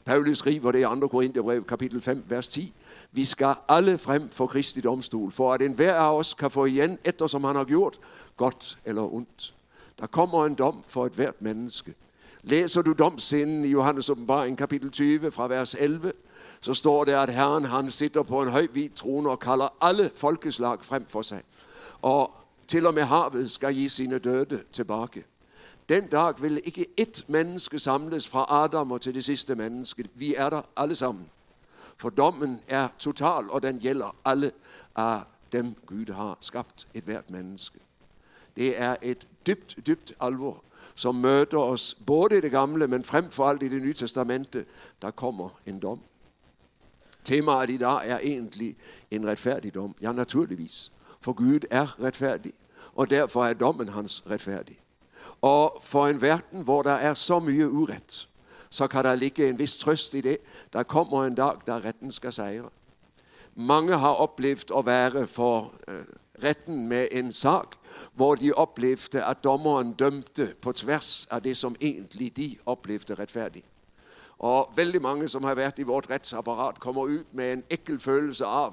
Paulus 0.04 0.38
skriver 0.38 0.72
det 0.72 0.80
i 0.80 1.00
2. 1.00 1.08
Korintherbrev 1.08 1.64
kapitel 1.64 2.00
5, 2.00 2.24
vers 2.28 2.48
10. 2.48 2.74
Vi 3.12 3.24
skal 3.24 3.54
alle 3.68 3.98
frem 3.98 4.28
for 4.28 4.46
Kristi 4.46 4.80
domstol, 4.80 5.30
for 5.30 5.54
at 5.54 5.62
enhver 5.62 5.94
af 5.94 6.16
os 6.16 6.34
kan 6.34 6.50
få 6.50 6.64
igen, 6.64 6.98
eftersom 7.04 7.44
han 7.44 7.56
har 7.56 7.64
gjort, 7.64 7.98
godt 8.36 8.78
eller 8.84 9.14
ondt. 9.14 9.54
Der 10.00 10.06
kommer 10.06 10.46
en 10.46 10.54
dom 10.54 10.84
for 10.86 11.06
et 11.06 11.12
hvert 11.12 11.42
menneske. 11.42 11.94
Læser 12.42 12.82
du 12.82 12.92
domsinden 12.92 13.64
i 13.64 13.68
Johannes 13.68 14.10
åbenbaring 14.10 14.58
kapitel 14.58 14.90
20 14.90 15.30
fra 15.30 15.48
vers 15.48 15.74
11, 15.74 16.12
så 16.60 16.74
står 16.74 17.04
der, 17.04 17.20
at 17.20 17.34
Herren 17.34 17.64
han 17.64 17.90
sitter 17.90 18.22
på 18.22 18.42
en 18.42 18.48
høj 18.48 18.66
hvid 18.66 18.90
trone 18.90 19.30
og 19.30 19.40
kalder 19.40 19.68
alle 19.80 20.10
folkeslag 20.14 20.84
frem 20.84 21.04
for 21.08 21.22
sig. 21.22 21.42
Og 22.02 22.30
til 22.68 22.86
og 22.86 22.94
med 22.94 23.02
havet 23.02 23.50
skal 23.50 23.74
give 23.74 23.88
sine 23.88 24.18
døde 24.18 24.62
tilbage. 24.72 25.24
Den 25.88 26.06
dag 26.06 26.42
vil 26.42 26.60
ikke 26.64 26.86
et 26.96 27.24
menneske 27.28 27.78
samles 27.78 28.28
fra 28.28 28.64
Adam 28.64 28.92
og 28.92 29.00
til 29.00 29.14
det 29.14 29.24
sidste 29.24 29.54
menneske. 29.54 30.08
Vi 30.14 30.34
er 30.34 30.50
der 30.50 30.62
alle 30.76 30.94
sammen. 30.94 31.30
For 31.96 32.10
dommen 32.10 32.60
er 32.68 32.88
total, 32.98 33.50
og 33.50 33.62
den 33.62 33.78
gælder 33.78 34.16
alle 34.24 34.52
af 34.96 35.20
dem, 35.52 35.74
Gud 35.86 36.12
har 36.12 36.38
skabt, 36.40 36.88
et 36.94 37.04
hvert 37.04 37.30
menneske. 37.30 37.78
Det 38.56 38.80
er 38.80 38.96
et 39.02 39.28
dybt, 39.46 39.76
dybt 39.86 40.12
alvor, 40.20 40.64
som 40.94 41.14
møder 41.14 41.58
os 41.58 41.96
både 42.06 42.38
i 42.38 42.40
det 42.40 42.50
gamle, 42.50 42.86
men 42.86 43.04
frem 43.04 43.30
for 43.30 43.48
alt 43.48 43.62
i 43.62 43.68
det 43.68 43.82
nye 43.82 43.94
testamente. 43.94 44.64
Der 45.02 45.10
kommer 45.10 45.48
en 45.66 45.80
dom. 45.80 46.00
Temaet 47.24 47.70
i 47.70 47.76
dag 47.76 48.08
er 48.08 48.18
egentlig 48.18 48.76
en 49.10 49.26
retfærdig 49.26 49.74
dom. 49.74 49.94
Ja, 50.00 50.12
naturligvis. 50.12 50.92
For 51.20 51.32
Gud 51.32 51.60
er 51.70 52.00
retfærdig, 52.00 52.52
og 52.94 53.10
derfor 53.10 53.44
er 53.44 53.54
dommen 53.54 53.88
hans 53.88 54.22
retfærdig. 54.30 54.81
Og 55.42 55.78
for 55.82 56.06
en 56.06 56.20
verden, 56.20 56.62
hvor 56.62 56.82
der 56.82 56.90
er 56.90 57.14
så 57.14 57.38
mye 57.38 57.70
uret, 57.70 58.28
så 58.70 58.86
kan 58.86 59.04
der 59.04 59.14
ligge 59.14 59.48
en 59.48 59.58
vis 59.58 59.78
trøst 59.78 60.14
i 60.14 60.20
det. 60.20 60.36
Der 60.72 60.82
kommer 60.82 61.24
en 61.24 61.34
dag, 61.34 61.52
der 61.66 61.84
retten 61.84 62.12
skal 62.12 62.32
sejre. 62.32 62.68
Mange 63.54 63.96
har 63.96 64.12
oplevet 64.12 64.70
at 64.76 64.86
være 64.86 65.26
for 65.26 65.74
øh, 65.88 66.04
retten 66.44 66.88
med 66.88 67.08
en 67.12 67.32
sag, 67.32 67.62
hvor 68.14 68.34
de 68.34 68.52
oplevede, 68.52 69.24
at 69.24 69.44
dommeren 69.44 69.92
dømte 69.92 70.54
på 70.62 70.72
tværs 70.72 71.26
af 71.30 71.42
det, 71.42 71.56
som 71.56 71.76
egentlig 71.80 72.36
de 72.36 72.56
oplevede 72.66 73.14
retfærdigt. 73.14 73.66
Og 74.38 74.72
vældig 74.76 75.02
mange, 75.02 75.28
som 75.28 75.44
har 75.44 75.54
været 75.54 75.78
i 75.78 75.82
vort 75.82 76.10
retsapparat, 76.10 76.80
kommer 76.80 77.02
ud 77.02 77.24
med 77.32 77.52
en 77.52 77.64
ekkel 77.70 78.00
følelse 78.00 78.44
af, 78.44 78.70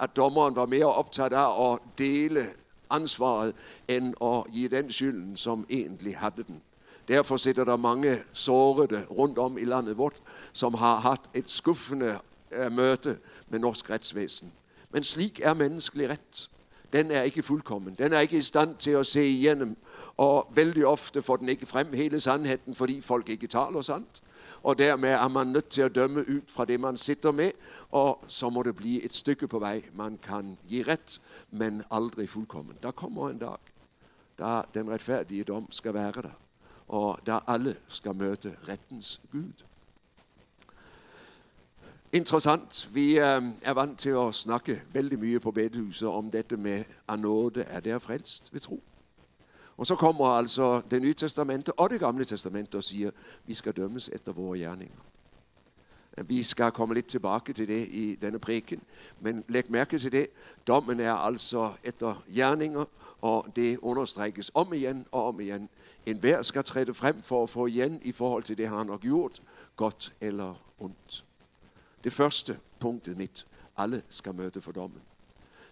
at 0.00 0.16
dommeren 0.16 0.56
var 0.56 0.66
mere 0.66 0.86
optaget 0.86 1.32
af 1.32 1.72
at 1.72 1.78
dele 1.98 2.46
ansvaret, 2.90 3.54
end 3.88 4.14
at 4.22 4.52
give 4.52 4.68
den 4.68 4.92
skylden, 4.92 5.36
som 5.36 5.66
egentlig 5.70 6.18
havde 6.18 6.44
den. 6.46 6.62
Derfor 7.08 7.36
sitter 7.36 7.64
der 7.64 7.76
mange 7.76 8.18
sårede 8.32 9.04
rundt 9.10 9.38
om 9.38 9.58
i 9.58 9.64
landet 9.64 9.98
vort, 9.98 10.22
som 10.52 10.74
har 10.74 10.96
haft 10.96 11.22
et 11.34 11.50
skuffende 11.50 12.18
uh, 12.58 12.72
møte 12.72 13.18
med 13.48 13.58
norsk 13.58 13.90
retsvæsen. 13.90 14.52
Men 14.90 15.02
slik 15.02 15.40
er 15.42 15.54
menneskelig 15.54 16.10
ret. 16.10 16.50
Den 16.92 17.10
er 17.10 17.22
ikke 17.22 17.42
fuldkommen. 17.42 17.94
Den 17.98 18.12
er 18.12 18.20
ikke 18.20 18.36
i 18.36 18.42
stand 18.42 18.76
til 18.76 18.90
at 18.90 19.06
se 19.06 19.26
igennem, 19.26 19.76
og 20.16 20.46
vældig 20.54 20.86
ofte 20.86 21.22
får 21.22 21.36
den 21.36 21.48
ikke 21.48 21.66
frem 21.66 21.92
hele 21.92 22.20
sandheden, 22.20 22.74
fordi 22.74 23.00
folk 23.00 23.28
ikke 23.28 23.46
taler 23.46 23.80
sandt. 23.80 24.22
Og 24.62 24.78
dermed 24.78 25.10
er 25.10 25.28
man 25.28 25.46
nødt 25.46 25.68
til 25.68 25.82
at 25.82 25.94
dømme 25.94 26.20
ud 26.20 26.40
fra 26.48 26.64
det, 26.64 26.80
man 26.80 26.96
sitter 26.96 27.30
med, 27.32 27.50
og 27.90 28.24
så 28.26 28.50
må 28.50 28.62
det 28.62 28.76
blive 28.76 29.02
et 29.02 29.14
stykke 29.14 29.48
på 29.48 29.58
vej. 29.58 29.82
Man 29.94 30.18
kan 30.22 30.58
give 30.68 30.82
ret, 30.92 31.20
men 31.50 31.82
aldrig 31.90 32.28
fuldkommen. 32.28 32.76
Der 32.82 32.90
kommer 32.90 33.30
en 33.30 33.38
dag, 33.38 33.56
der 34.38 34.62
den 34.74 34.90
retfærdige 34.90 35.44
dom 35.44 35.72
skal 35.72 35.94
være 35.94 36.12
der 36.12 36.30
og 36.90 37.18
der 37.26 37.48
alle 37.50 37.76
skal 37.88 38.14
møde 38.14 38.56
rettens 38.68 39.20
Gud. 39.32 39.52
Interessant. 42.12 42.88
Vi 42.92 43.18
øh, 43.18 43.42
er 43.62 43.72
vant 43.72 43.98
til 43.98 44.10
at 44.10 44.34
snakke 44.34 44.82
vældig 44.92 45.18
mye 45.18 45.40
på 45.40 45.50
bedehuset 45.50 46.08
om 46.08 46.30
dette 46.30 46.56
med, 46.56 46.84
at 47.08 47.20
nåde 47.20 47.62
er 47.62 47.80
der 47.80 47.98
frelst 47.98 48.52
ved 48.52 48.60
tro. 48.60 48.82
Og 49.80 49.86
så 49.86 49.96
kommer 49.96 50.26
altså 50.26 50.82
det 50.90 51.02
nye 51.02 51.14
testamentet 51.14 51.74
og 51.76 51.90
det 51.90 52.00
gamle 52.00 52.24
testamentet 52.24 52.74
og 52.74 52.84
siger, 52.84 53.10
vi 53.46 53.54
skal 53.54 53.72
dømmes 53.72 54.08
efter 54.08 54.32
vores 54.32 54.60
gerninger. 54.60 54.96
Vi 56.16 56.42
skal 56.42 56.70
komme 56.70 56.94
lidt 56.94 57.06
tilbage 57.06 57.52
til 57.52 57.68
det 57.68 57.88
i 57.88 58.18
denne 58.22 58.38
præken, 58.38 58.82
men 59.20 59.44
læg 59.48 59.70
mærke 59.70 59.98
til 59.98 60.12
det. 60.12 60.26
Dommen 60.66 61.00
er 61.00 61.12
altså 61.12 61.72
efter 61.84 62.24
gerninger, 62.34 62.84
og 63.20 63.46
det 63.56 63.78
understrækkes 63.78 64.50
om 64.54 64.72
igen 64.72 65.06
og 65.12 65.28
om 65.28 65.40
igen. 65.40 65.68
En 66.06 66.18
hver 66.18 66.42
skal 66.42 66.64
træde 66.64 66.94
frem 66.94 67.22
for 67.22 67.42
at 67.42 67.50
få 67.50 67.66
igen 67.66 68.00
i 68.02 68.12
forhold 68.12 68.42
til 68.42 68.58
det, 68.58 68.68
han 68.68 68.88
har 68.88 68.96
gjort, 68.96 69.42
godt 69.76 70.12
eller 70.20 70.54
ondt. 70.78 71.24
Det 72.04 72.12
første 72.12 72.58
punktet 72.80 73.18
mitt. 73.18 73.46
Alle 73.76 74.02
skal 74.08 74.34
møde 74.34 74.60
for 74.60 74.72
dommen. 74.72 75.00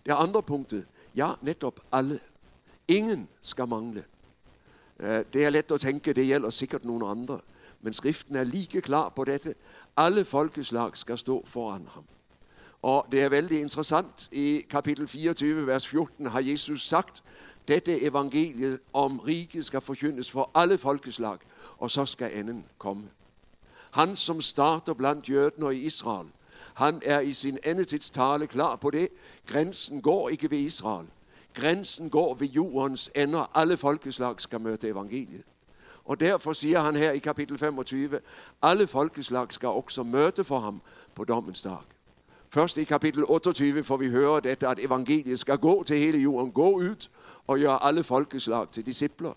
Det 0.07 0.13
andre 0.13 0.43
punktet. 0.43 0.87
Ja, 1.17 1.33
netop 1.43 1.81
alle. 1.93 2.21
Ingen 2.89 3.29
skal 3.41 3.69
mangle. 3.69 4.05
Eh, 5.01 5.25
det 5.33 5.45
er 5.45 5.51
let 5.51 5.73
at 5.73 5.81
tænke, 5.81 6.13
det 6.13 6.27
gælder 6.27 6.51
sikkert 6.51 6.85
nogle 6.85 7.07
andre. 7.07 7.41
Men 7.81 7.95
skriften 7.95 8.37
er 8.37 8.45
lige 8.45 8.81
klar 8.81 9.09
på 9.09 9.25
dette. 9.25 9.55
Alle 9.97 10.25
folkeslag 10.25 10.97
skal 10.97 11.19
stå 11.19 11.43
foran 11.47 11.89
ham. 11.91 12.05
Og 12.83 13.07
det 13.13 13.23
er 13.23 13.29
veldig 13.29 13.61
interessant. 13.61 14.29
I 14.33 14.65
kapitel 14.71 15.09
24, 15.09 15.67
vers 15.67 15.87
14 15.87 16.27
har 16.27 16.41
Jesus 16.41 16.89
sagt, 16.89 17.23
dette 17.69 18.03
evangeliet 18.03 18.81
om 18.93 19.19
riket 19.21 19.67
skal 19.67 19.81
forkyndes 19.81 20.31
for 20.31 20.51
alle 20.55 20.79
folkeslag, 20.79 21.39
og 21.79 21.91
så 21.91 22.05
skal 22.05 22.39
enden 22.39 22.65
komme. 22.79 23.09
Han, 23.91 24.17
som 24.17 24.41
starter 24.41 24.95
blandt 24.95 25.63
og 25.63 25.75
i 25.75 25.79
Israel, 25.79 26.29
han 26.75 27.03
er 27.05 27.21
i 27.21 27.33
sin 27.33 27.59
endetidstale 27.65 28.47
klar 28.47 28.77
på 28.77 28.91
det. 28.91 29.09
Grænsen 29.47 30.03
går 30.03 30.29
ikke 30.29 30.51
ved 30.51 30.59
Israel. 30.59 31.07
Grænsen 31.55 32.11
går 32.11 32.35
ved 32.35 32.49
jordens 32.49 33.11
ender. 33.15 33.51
Alle 33.55 33.77
folkeslag 33.77 34.41
skal 34.41 34.61
møde 34.61 34.89
evangeliet. 34.89 35.43
Og 36.05 36.21
derfor 36.21 36.53
siger 36.53 36.81
han 36.81 36.97
her 36.97 37.13
i 37.13 37.19
kapitel 37.19 37.59
25, 37.59 38.21
alle 38.63 38.87
folkeslag 38.87 39.47
skal 39.53 39.69
også 39.69 40.03
møde 40.03 40.45
for 40.45 40.59
ham 40.59 40.81
på 41.15 41.25
dommens 41.25 41.63
dag. 41.63 41.77
Først 42.51 42.79
i 42.79 42.85
kapitel 42.85 43.25
28 43.27 43.85
får 43.85 43.97
vi 43.97 44.09
høre 44.09 44.41
dette, 44.41 44.69
at 44.69 44.79
evangeliet 44.85 45.39
skal 45.39 45.59
gå 45.59 45.83
til 45.83 45.99
hele 45.99 46.19
jorden, 46.19 46.53
gå 46.53 46.71
ud 46.71 47.09
og 47.47 47.59
gøre 47.59 47.85
alle 47.85 48.05
folkeslag 48.05 48.67
til 48.73 48.87
discipler. 48.87 49.33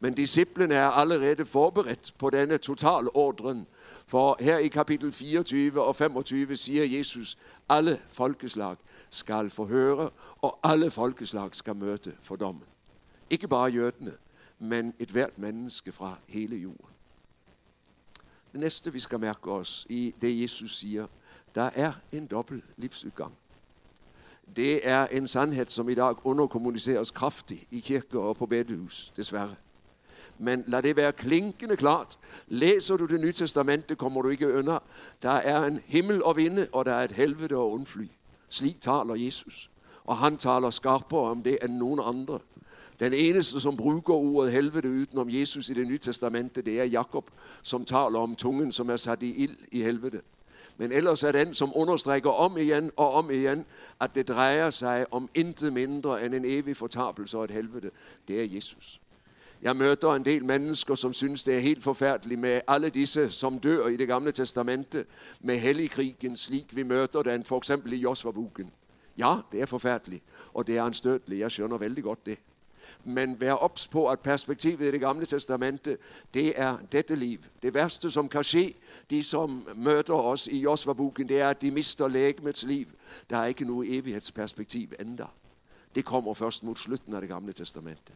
Men 0.00 0.14
disciplene 0.14 0.74
er 0.74 0.88
allerede 0.88 1.46
forberedt 1.46 2.14
på 2.18 2.30
denne 2.30 2.58
totalordren, 2.58 3.66
for 4.10 4.36
her 4.40 4.58
i 4.58 4.68
kapitel 4.68 5.12
24 5.12 5.82
og 5.82 5.96
25 5.96 6.56
siger 6.56 6.98
Jesus, 6.98 7.38
alle 7.68 7.98
folkeslag 8.08 8.76
skal 9.10 9.50
forhøre, 9.50 10.10
og 10.42 10.58
alle 10.62 10.90
folkeslag 10.90 11.54
skal 11.54 11.76
møde 11.76 12.12
for 12.22 12.36
dommen. 12.36 12.64
Ikke 13.30 13.48
bare 13.48 13.70
jødene, 13.70 14.12
men 14.58 14.94
et 14.98 15.10
hvert 15.10 15.38
menneske 15.38 15.92
fra 15.92 16.18
hele 16.28 16.56
jorden. 16.56 16.86
Det 18.52 18.60
næste, 18.60 18.92
vi 18.92 19.00
skal 19.00 19.20
mærke 19.20 19.50
os 19.50 19.86
i 19.88 20.14
det, 20.20 20.42
Jesus 20.42 20.78
siger, 20.78 21.06
der 21.54 21.70
er 21.74 21.92
en 22.12 22.26
dobbelt 22.26 22.64
livsudgang. 22.76 23.34
Det 24.56 24.88
er 24.88 25.06
en 25.06 25.28
sandhed, 25.28 25.66
som 25.66 25.88
i 25.88 25.94
dag 25.94 26.26
underkommuniseres 26.26 27.10
kraftigt 27.10 27.64
i 27.70 27.80
kirker 27.80 28.18
og 28.18 28.36
på 28.36 28.46
bedehus, 28.46 29.12
desværre. 29.16 29.54
Men 30.42 30.64
lad 30.66 30.82
det 30.82 30.96
være 30.96 31.12
klinkende 31.12 31.76
klart. 31.76 32.18
Læser 32.48 32.96
du 32.96 33.06
det 33.06 33.20
nye 33.20 33.32
testamente, 33.32 33.94
kommer 33.94 34.22
du 34.22 34.28
ikke 34.28 34.54
under. 34.54 34.78
Der 35.22 35.30
er 35.30 35.64
en 35.64 35.80
himmel 35.86 36.22
at 36.28 36.36
vinde, 36.36 36.68
og 36.72 36.84
der 36.84 36.92
er 36.92 37.04
et 37.04 37.10
helvede 37.10 37.54
at 37.54 37.58
undfly. 37.58 38.06
Slik 38.48 38.80
taler 38.80 39.14
Jesus. 39.14 39.70
Og 40.04 40.16
han 40.16 40.36
taler 40.36 40.70
skarpere 40.70 41.20
om 41.20 41.42
det 41.42 41.58
end 41.64 41.72
nogen 41.72 42.00
andre. 42.04 42.38
Den 43.00 43.12
eneste, 43.12 43.60
som 43.60 43.76
bruger 43.76 44.10
ordet 44.10 44.52
helvede 44.52 44.90
utenom 44.90 45.30
Jesus 45.30 45.68
i 45.68 45.74
det 45.74 45.86
nye 45.86 45.98
testamente, 45.98 46.62
det 46.62 46.80
er 46.80 46.84
Jakob, 46.84 47.30
som 47.62 47.84
taler 47.84 48.18
om 48.18 48.36
tungen, 48.36 48.72
som 48.72 48.90
er 48.90 48.96
sat 48.96 49.22
i 49.22 49.34
ild 49.34 49.56
i 49.72 49.82
helvede. 49.82 50.20
Men 50.76 50.92
ellers 50.92 51.22
er 51.22 51.32
den, 51.32 51.54
som 51.54 51.72
understreker 51.74 52.30
om 52.30 52.56
igen 52.56 52.90
og 52.96 53.12
om 53.12 53.30
igen, 53.30 53.64
at 54.00 54.14
det 54.14 54.28
drejer 54.28 54.70
sig 54.70 55.06
om 55.10 55.28
intet 55.34 55.72
mindre 55.72 56.26
end 56.26 56.34
en 56.34 56.44
evig 56.44 56.76
fortabelse 56.76 57.38
og 57.38 57.44
et 57.44 57.50
helvede. 57.50 57.90
Det 58.28 58.40
er 58.40 58.56
Jesus. 58.56 58.99
Jeg 59.62 59.76
møder 59.76 60.14
en 60.14 60.24
del 60.24 60.44
mennesker, 60.44 60.94
som 60.94 61.12
synes, 61.12 61.44
det 61.44 61.54
er 61.56 61.58
helt 61.58 61.82
forfærdeligt 61.82 62.40
med 62.40 62.60
alle 62.68 62.88
disse, 62.88 63.30
som 63.30 63.58
dør 63.58 63.86
i 63.86 63.96
det 63.96 64.08
gamle 64.08 64.32
testamente, 64.32 65.04
med 65.40 65.58
helligkrigen, 65.58 66.36
slik 66.36 66.76
vi 66.76 66.82
møder 66.82 67.22
den, 67.22 67.44
for 67.44 67.58
eksempel 67.58 67.92
i 67.92 67.96
Josva-boken. 67.96 68.70
Ja, 69.18 69.36
det 69.52 69.62
er 69.62 69.66
forfærdeligt, 69.66 70.24
og 70.54 70.66
det 70.66 70.76
er 70.76 70.82
anstødeligt. 70.82 71.40
Jeg 71.40 71.50
skjønner 71.50 71.78
vældig 71.78 72.04
godt 72.04 72.26
det 72.26 72.38
men 73.04 73.40
vær 73.40 73.52
ops 73.52 73.88
på, 73.88 74.08
at 74.08 74.20
perspektivet 74.20 74.80
i 74.88 74.90
det 74.90 75.00
gamle 75.00 75.26
testamente, 75.26 75.98
det 76.34 76.60
er 76.60 76.76
dette 76.92 77.16
liv. 77.16 77.38
Det 77.62 77.74
værste, 77.74 78.10
som 78.10 78.28
kan 78.28 78.44
ske, 78.44 78.74
de 79.10 79.24
som 79.24 79.68
møder 79.76 80.14
os 80.14 80.46
i 80.46 80.58
Josva-boken, 80.58 81.28
det 81.28 81.40
er, 81.40 81.50
at 81.50 81.62
de 81.62 81.70
mister 81.70 82.08
lægemets 82.08 82.64
liv. 82.64 82.86
Der 83.30 83.36
er 83.36 83.46
ikke 83.46 83.64
noget 83.64 83.96
evighedsperspektiv 83.98 84.88
endda. 85.00 85.26
Det 85.94 86.04
kommer 86.04 86.34
først 86.34 86.62
mod 86.62 86.76
slutten 86.76 87.14
af 87.14 87.20
det 87.20 87.30
gamle 87.30 87.52
testamente. 87.52 88.12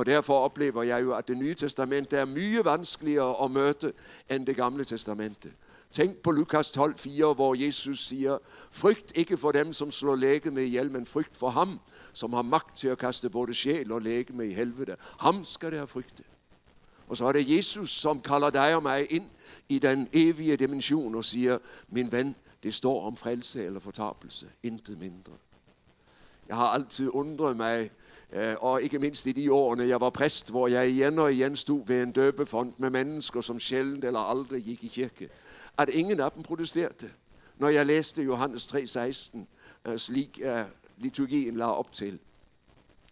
Og 0.00 0.06
derfor 0.06 0.38
oplever 0.38 0.82
jeg 0.82 1.02
jo, 1.02 1.14
at 1.14 1.28
det 1.28 1.36
nye 1.36 1.54
testamente 1.54 2.16
er 2.16 2.24
mye 2.24 2.64
vanskeligere 2.64 3.44
at 3.44 3.50
møde 3.50 3.92
end 4.30 4.46
det 4.46 4.56
gamle 4.56 4.84
testamente. 4.84 5.52
Tænk 5.92 6.16
på 6.16 6.30
Lukas 6.30 6.70
12:4, 6.70 7.32
hvor 7.32 7.54
Jesus 7.54 8.06
siger, 8.06 8.38
frygt 8.70 9.12
ikke 9.14 9.36
for 9.36 9.52
dem, 9.52 9.72
som 9.72 9.90
slår 9.90 10.16
læge 10.16 10.50
med 10.50 10.62
ihjel, 10.62 10.90
men 10.90 11.06
frygt 11.06 11.36
for 11.36 11.50
ham, 11.50 11.80
som 12.12 12.32
har 12.32 12.42
magt 12.42 12.76
til 12.76 12.88
at 12.88 12.98
kaste 12.98 13.30
både 13.30 13.54
sjæl 13.54 13.92
og 13.92 14.02
læge 14.02 14.32
med 14.32 14.46
i 14.46 14.52
helvede. 14.52 14.96
Ham 15.18 15.44
skal 15.44 15.72
der 15.72 15.86
frygte. 15.86 16.22
Og 17.08 17.16
så 17.16 17.24
er 17.24 17.32
det 17.32 17.56
Jesus, 17.56 17.90
som 17.90 18.20
kalder 18.20 18.50
dig 18.50 18.74
og 18.74 18.82
mig 18.82 19.12
ind 19.12 19.26
i 19.68 19.78
den 19.78 20.08
evige 20.12 20.56
dimension 20.56 21.14
og 21.14 21.24
siger, 21.24 21.58
min 21.88 22.12
ven, 22.12 22.36
det 22.62 22.74
står 22.74 23.06
om 23.06 23.16
frelse 23.16 23.64
eller 23.64 23.80
fortabelse, 23.80 24.46
intet 24.62 24.98
mindre. 24.98 25.32
Jeg 26.48 26.56
har 26.56 26.66
altid 26.66 27.08
undret 27.12 27.56
mig, 27.56 27.90
Eh, 28.32 28.54
og 28.60 28.82
ikke 28.82 28.98
mindst 28.98 29.26
i 29.26 29.32
de 29.32 29.52
årene, 29.52 29.88
jeg 29.88 30.00
var 30.00 30.10
præst, 30.10 30.50
hvor 30.50 30.68
jeg 30.68 30.90
igen 30.90 31.18
og 31.18 31.32
igen 31.32 31.56
stod 31.56 31.86
ved 31.86 32.02
en 32.02 32.12
døbefond 32.12 32.72
med 32.78 32.90
mennesker, 32.90 33.40
som 33.40 33.60
sjældent 33.60 34.04
eller 34.04 34.20
aldrig 34.20 34.64
gik 34.64 34.84
i 34.84 34.88
kirke, 34.88 35.28
at 35.78 35.88
ingen 35.88 36.20
af 36.20 36.32
dem 36.32 36.42
protesterede. 36.42 37.10
når 37.58 37.68
jeg 37.68 37.86
læste 37.86 38.22
Johannes 38.22 38.66
3:16, 38.66 39.46
eh, 39.86 39.96
slik 39.96 40.40
eh, 40.42 40.64
liturgien 40.98 41.56
la 41.56 41.72
op 41.72 41.92
til. 41.92 42.18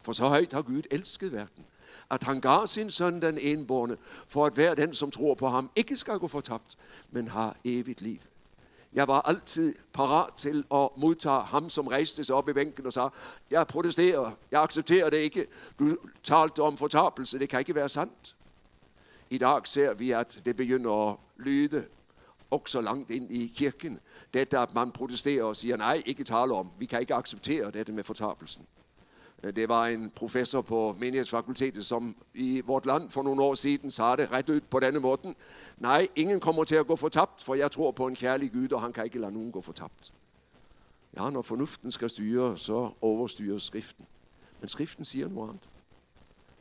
For 0.02 0.12
så 0.12 0.26
højt 0.26 0.52
har 0.52 0.62
Gud 0.62 0.82
elsket 0.90 1.32
verden, 1.32 1.64
at 2.10 2.22
han 2.22 2.40
gav 2.40 2.66
sin 2.66 2.90
søn 2.90 3.22
den 3.22 3.38
enborne, 3.40 3.96
for 4.28 4.46
at 4.46 4.54
hver 4.54 4.74
den, 4.74 4.94
som 4.94 5.10
tror 5.10 5.34
på 5.34 5.48
ham, 5.48 5.70
ikke 5.76 5.96
skal 5.96 6.18
gå 6.18 6.28
fortabt, 6.28 6.78
men 7.10 7.28
har 7.28 7.56
evigt 7.64 8.02
liv. 8.02 8.18
Jeg 8.92 9.08
var 9.08 9.20
altid 9.20 9.74
parat 9.92 10.34
til 10.34 10.64
at 10.74 10.88
modtage 10.96 11.40
ham, 11.40 11.70
som 11.70 11.86
rejste 11.86 12.24
sig 12.24 12.34
op 12.34 12.48
i 12.48 12.52
bænken 12.52 12.86
og 12.86 12.92
sagde, 12.92 13.10
jeg 13.50 13.66
protesterer, 13.66 14.30
jeg 14.50 14.62
accepterer 14.62 15.10
det 15.10 15.16
ikke. 15.16 15.46
Du 15.78 15.96
talte 16.22 16.62
om 16.62 16.76
fortabelse, 16.76 17.38
det 17.38 17.48
kan 17.48 17.58
ikke 17.58 17.74
være 17.74 17.88
sandt. 17.88 18.36
I 19.30 19.38
dag 19.38 19.60
ser 19.64 19.94
vi, 19.94 20.10
at 20.10 20.40
det 20.44 20.56
begynder 20.56 21.10
at 21.10 21.16
lyde 21.36 21.84
også 22.50 22.80
langt 22.80 23.10
ind 23.10 23.32
i 23.32 23.52
kirken. 23.56 24.00
Dette, 24.34 24.58
at 24.58 24.74
man 24.74 24.92
protesterer 24.92 25.44
og 25.44 25.56
siger, 25.56 25.76
nej, 25.76 26.02
ikke 26.06 26.24
tale 26.24 26.54
om. 26.54 26.70
Vi 26.78 26.86
kan 26.86 27.00
ikke 27.00 27.14
acceptere 27.14 27.70
dette 27.70 27.92
med 27.92 28.04
fortabelsen. 28.04 28.66
Øh, 29.42 29.56
det 29.56 29.68
var 29.68 29.86
en 29.86 30.10
professor 30.10 30.60
på 30.60 30.96
menighedsfakultetet, 31.00 31.86
som 31.86 32.16
i 32.34 32.62
vort 32.66 32.86
land 32.86 33.10
for 33.10 33.22
nogle 33.22 33.42
år 33.42 33.54
siden 33.54 33.90
sagde 33.90 34.16
det 34.16 34.32
ret 34.32 34.48
ud 34.48 34.60
på 34.60 34.80
denne 34.80 35.00
måde. 35.00 35.34
Nej, 35.78 36.08
ingen 36.16 36.40
kommer 36.40 36.64
til 36.64 36.74
at 36.74 36.86
gå 36.86 36.96
fortabt, 36.96 37.42
for 37.42 37.54
jeg 37.54 37.70
tror 37.70 37.90
på 37.90 38.06
en 38.06 38.14
kærlig 38.14 38.52
Gud, 38.52 38.72
og 38.72 38.80
han 38.80 38.92
kan 38.92 39.04
ikke 39.04 39.18
lade 39.18 39.32
nogen 39.32 39.52
gå 39.52 39.60
fortabt. 39.60 40.12
Ja, 41.16 41.30
når 41.30 41.42
fornuften 41.42 41.92
skal 41.92 42.10
styre, 42.10 42.58
så 42.58 42.90
overstyres 43.00 43.62
skriften. 43.62 44.06
Men 44.60 44.68
skriften 44.68 45.04
siger 45.04 45.28
noget 45.28 45.48
andet. 45.48 45.68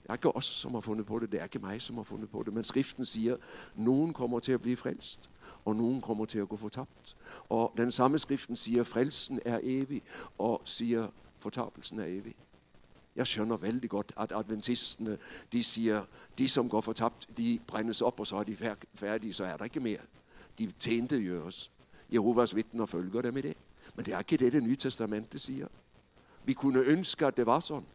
Det 0.03 0.09
er 0.09 0.13
ikke 0.13 0.35
os, 0.35 0.45
som 0.45 0.73
har 0.73 0.79
fundet 0.81 1.05
på 1.05 1.19
det. 1.19 1.31
Det 1.31 1.39
er 1.39 1.43
ikke 1.43 1.59
mig, 1.59 1.81
som 1.81 1.95
har 1.95 2.03
fundet 2.03 2.29
på 2.29 2.43
det. 2.43 2.53
Men 2.53 2.63
skriften 2.63 3.05
siger, 3.05 3.33
at 3.33 3.39
nogen 3.75 4.13
kommer 4.13 4.39
til 4.39 4.51
at 4.51 4.61
blive 4.61 4.77
frelst, 4.77 5.29
og 5.65 5.75
nogen 5.75 6.01
kommer 6.01 6.25
til 6.25 6.39
at 6.39 6.49
gå 6.49 6.57
fortabt. 6.57 7.15
Og 7.49 7.73
den 7.77 7.91
samme 7.91 8.19
skriften 8.19 8.55
siger, 8.55 8.81
at 8.81 8.87
frelsen 8.87 9.39
er 9.45 9.59
evig, 9.63 10.01
og 10.37 10.61
siger, 10.65 11.07
fortabelsen 11.39 11.99
er 11.99 12.05
evig. 12.05 12.35
Jeg 13.17 13.27
skjønner 13.27 13.57
veldig 13.57 13.89
godt, 13.89 14.13
at 14.17 14.31
adventistene 14.35 15.17
de 15.51 15.63
siger, 15.63 16.05
de 16.37 16.49
som 16.49 16.69
går 16.69 16.81
fortabt, 16.81 17.27
de 17.37 17.59
brændes 17.67 18.01
op, 18.01 18.19
og 18.19 18.27
så 18.27 18.35
er 18.35 18.43
de 18.43 18.75
færdige, 18.95 19.33
så 19.33 19.45
er 19.45 19.57
der 19.57 19.63
ikke 19.63 19.79
mere. 19.79 19.99
De 20.59 20.71
tjente 20.79 21.21
gjøres. 21.21 21.71
Jehovas 22.13 22.55
vittner 22.55 22.85
følger 22.85 23.21
dem 23.21 23.37
i 23.37 23.41
det. 23.41 23.57
Men 23.95 24.05
det 24.05 24.13
er 24.13 24.19
ikke 24.19 24.37
det, 24.37 24.53
det 24.53 24.63
nye 24.63 24.75
testamentet 24.75 25.41
siger. 25.41 25.67
Vi 26.45 26.53
kunne 26.53 26.79
ønske, 26.79 27.25
at 27.25 27.37
det 27.37 27.45
var 27.45 27.59
sådan. 27.59 27.85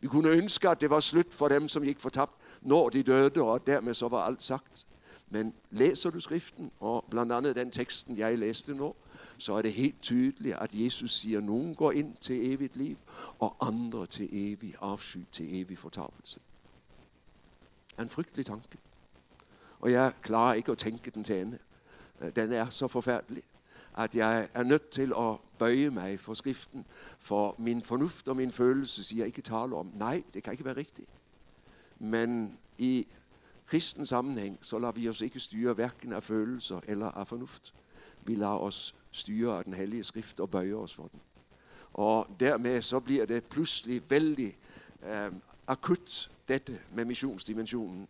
Vi 0.00 0.08
kunne 0.08 0.28
ønske, 0.28 0.68
at 0.68 0.80
det 0.80 0.90
var 0.90 1.00
slut 1.00 1.34
for 1.34 1.48
dem, 1.48 1.68
som 1.68 1.82
gik 1.82 2.00
fortabt, 2.00 2.32
når 2.62 2.88
de 2.88 3.02
døde, 3.02 3.42
og 3.42 3.66
dermed 3.66 3.94
så 3.94 4.08
var 4.08 4.22
alt 4.22 4.42
sagt. 4.42 4.86
Men 5.34 5.54
læser 5.70 6.10
du 6.10 6.20
skriften, 6.20 6.70
og 6.80 7.04
blandt 7.10 7.32
andet 7.32 7.56
den 7.56 7.70
teksten, 7.70 8.18
jeg 8.18 8.38
læste 8.38 8.74
nu, 8.74 8.94
så 9.38 9.52
er 9.52 9.62
det 9.62 9.72
helt 9.72 10.02
tydeligt, 10.02 10.56
at 10.56 10.70
Jesus 10.72 11.12
siger, 11.12 11.38
at 11.38 11.44
nogen 11.44 11.74
går 11.74 11.92
ind 11.92 12.16
til 12.16 12.52
evigt 12.52 12.76
liv, 12.76 12.96
og 13.38 13.56
andre 13.60 14.06
til 14.06 14.28
evig 14.32 14.74
afsky, 14.80 15.18
til 15.32 15.60
evig 15.60 15.78
fortabelse. 15.78 16.40
Er 17.98 18.02
en 18.02 18.08
frygtelig 18.08 18.46
tanke. 18.46 18.78
Og 19.80 19.92
jeg 19.92 20.12
klarer 20.22 20.54
ikke 20.54 20.72
at 20.72 20.78
tænke 20.78 21.10
den 21.10 21.24
til 21.24 21.40
ende. 21.40 21.58
Den 22.36 22.52
er 22.52 22.68
så 22.68 22.88
forfærdelig, 22.88 23.42
at 23.96 24.14
jeg 24.14 24.48
er 24.54 24.62
nødt 24.62 24.90
til 24.90 25.12
at 25.18 25.36
bøje 25.58 25.90
mig 25.90 26.20
for 26.20 26.34
skriften, 26.34 26.86
for 27.18 27.54
min 27.58 27.82
fornuft 27.82 28.28
og 28.28 28.36
min 28.36 28.52
følelse 28.52 29.04
siger 29.04 29.24
ikke 29.24 29.42
tale 29.42 29.76
om, 29.76 29.90
nej, 29.94 30.22
det 30.34 30.42
kan 30.42 30.52
ikke 30.52 30.64
være 30.64 30.76
rigtigt. 30.76 31.08
Men 31.98 32.58
i 32.78 33.06
kristen 33.66 34.06
sammenhæng, 34.06 34.58
så 34.62 34.78
lader 34.78 34.92
vi 34.92 35.08
os 35.08 35.20
ikke 35.20 35.40
styre 35.40 35.72
hverken 35.72 36.12
af 36.12 36.22
følelser 36.22 36.80
eller 36.88 37.06
af 37.06 37.26
fornuft. 37.26 37.74
Vi 38.22 38.34
lader 38.34 38.58
os 38.58 38.94
styre 39.10 39.58
af 39.58 39.64
den 39.64 39.74
hellige 39.74 40.04
skrift 40.04 40.40
og 40.40 40.50
bøjer 40.50 40.74
os 40.74 40.94
for 40.94 41.08
den. 41.08 41.20
Og 41.92 42.26
dermed 42.40 42.82
så 42.82 43.00
bliver 43.00 43.26
det 43.26 43.44
pludselig 43.44 44.02
vældig 44.10 44.56
øh, 45.06 45.32
akut, 45.66 46.30
dette 46.48 46.78
med 46.92 47.04
missionsdimensionen. 47.04 48.08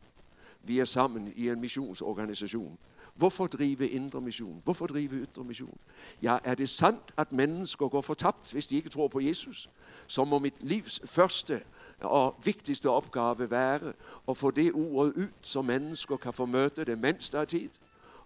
Vi 0.62 0.78
er 0.78 0.84
sammen 0.84 1.32
i 1.36 1.48
en 1.48 1.60
missionsorganisation. 1.60 2.78
Hvorfor 3.14 3.46
drive 3.46 3.88
indre 3.88 4.20
mission? 4.20 4.60
Hvorfor 4.64 4.86
drive 4.86 5.10
ytre 5.10 5.44
mission? 5.44 5.78
Ja, 6.22 6.38
er 6.44 6.54
det 6.54 6.68
sandt, 6.68 7.02
at 7.16 7.32
mennesker 7.32 7.88
går 7.88 8.00
fortabt, 8.00 8.52
hvis 8.52 8.66
de 8.66 8.76
ikke 8.76 8.88
tror 8.88 9.08
på 9.08 9.20
Jesus? 9.20 9.70
Så 10.06 10.24
må 10.24 10.38
mit 10.38 10.54
livs 10.60 11.00
første 11.04 11.62
og 12.00 12.36
vigtigste 12.44 12.90
opgave 12.90 13.50
være 13.50 13.92
at 14.28 14.36
få 14.36 14.50
det 14.50 14.72
ordet 14.72 15.12
ud, 15.12 15.28
så 15.42 15.62
mennesker 15.62 16.16
kan 16.16 16.32
få 16.32 16.46
møte 16.46 16.84
det, 16.84 16.98
mens 16.98 17.30
der 17.30 17.40
er 17.40 17.44
tid 17.44 17.70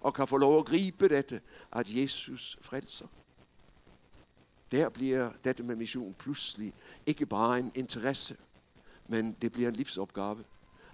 og 0.01 0.15
kan 0.15 0.29
få 0.29 0.37
lov 0.37 0.59
at 0.59 0.65
gribe 0.65 1.09
dette, 1.09 1.41
at 1.73 1.95
Jesus 1.95 2.59
frelser. 2.63 3.07
Der 4.73 4.89
bliver 4.89 5.31
dette 5.45 5.63
med 5.63 5.77
mission 5.77 6.15
pludselig 6.19 6.73
ikke 7.07 7.27
bare 7.27 7.59
en 7.59 7.73
interesse, 7.75 8.37
men 9.07 9.37
det 9.43 9.53
bliver 9.53 9.69
en 9.69 9.77
livsopgave. 9.77 10.45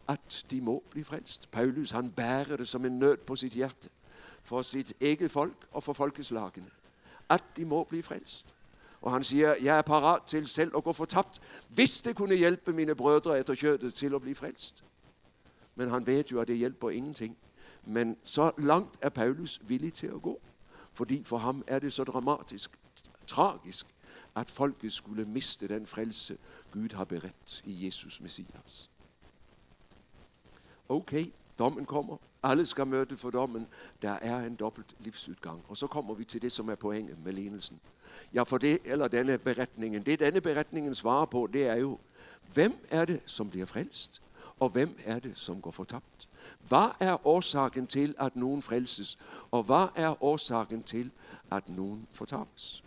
At 0.09 0.45
de 0.51 0.61
må 0.61 0.83
blive 0.91 1.05
frelst. 1.05 1.51
Paulus 1.51 1.91
han 1.91 2.11
bærer 2.11 2.57
det 2.57 2.69
som 2.69 2.85
en 2.85 2.99
nød 2.99 3.17
på 3.17 3.37
sit 3.37 3.53
hjerte. 3.53 3.89
For 4.43 4.63
sit 4.63 4.93
eget 5.01 5.31
folk 5.31 5.67
og 5.73 5.83
for 5.83 5.93
folkeslagene. 5.93 6.71
At 7.29 7.45
de 7.57 7.65
må 7.65 7.85
blive 7.85 8.03
frelst. 8.03 8.55
Og 9.01 9.13
han 9.13 9.25
siger, 9.25 9.55
jeg 9.63 9.79
er 9.79 9.83
parat 9.83 10.23
til 10.23 10.47
selv 10.47 10.77
at 10.77 10.85
gå 10.85 10.93
fortabt, 10.93 11.41
hvis 11.69 12.03
det 12.03 12.17
kunne 12.17 12.35
hjælpe 12.35 12.73
mine 12.73 12.95
brødre 12.95 13.39
efter 13.39 13.55
kjødet 13.55 13.95
til 13.95 14.15
at 14.15 14.21
blive 14.21 14.35
frelst. 14.35 14.85
Men 15.75 15.91
han 15.91 16.07
ved 16.07 16.25
jo, 16.33 16.41
at 16.41 16.49
det 16.49 16.57
hjælper 16.57 16.91
ingenting. 16.91 17.37
Men 17.85 18.17
så 18.25 18.53
langt 18.59 18.99
er 19.03 19.09
Paulus 19.09 19.61
villig 19.63 19.93
til 19.93 20.07
at 20.07 20.23
gå. 20.23 20.41
Fordi 20.93 21.25
for 21.25 21.39
ham 21.39 21.65
er 21.67 21.79
det 21.79 21.93
så 21.93 22.05
dramatisk, 22.05 22.71
tragisk, 23.27 23.87
at 24.35 24.51
folket 24.51 24.93
skulle 24.93 25.25
miste 25.25 25.69
den 25.69 25.87
frelse, 25.87 26.39
Gud 26.73 26.95
har 26.95 27.05
berett 27.05 27.63
i 27.65 27.87
Jesus 27.87 28.21
Messias. 28.21 28.91
Okay, 30.89 31.27
dommen 31.59 31.87
kommer. 31.87 32.17
Alle 32.43 32.67
skal 32.67 32.87
møde 32.87 33.17
for 33.17 33.31
dommen. 33.31 33.67
Der 34.03 34.11
er 34.11 34.47
en 34.47 34.55
dobbelt 34.55 34.97
livsudgang. 34.99 35.65
Og 35.69 35.77
så 35.77 35.87
kommer 35.87 36.15
vi 36.15 36.25
til 36.25 36.43
det, 36.43 36.53
som 36.53 36.69
er 36.69 36.75
poenget 36.75 37.25
med 37.25 37.33
lignelsen. 37.33 37.81
Ja, 38.35 38.43
for 38.43 38.59
det, 38.59 38.79
eller 38.85 39.09
denne 39.09 39.39
beretningen. 39.39 40.07
Det 40.07 40.21
denne 40.21 40.41
beretningen 40.41 40.95
svarer 40.95 41.27
på, 41.27 41.49
det 41.53 41.67
er 41.67 41.77
jo, 41.77 41.99
hvem 42.53 42.87
er 42.91 43.05
det, 43.05 43.21
som 43.27 43.51
bliver 43.51 43.67
frelst? 43.67 44.23
Og 44.61 44.69
hvem 44.69 44.99
er 45.05 45.19
det, 45.19 45.33
som 45.37 45.61
går 45.61 45.71
fortabt? 45.71 46.29
Hvad 46.69 46.89
er 47.01 47.27
årsagen 47.27 47.87
til, 47.87 48.15
at 48.19 48.37
nogen 48.37 48.63
frelses? 48.63 49.19
Og 49.51 49.63
hvad 49.63 49.87
er 49.95 50.23
årsagen 50.23 50.83
til, 50.83 51.11
at 51.51 51.69
nogen 51.69 52.07
fortabes? 52.13 52.85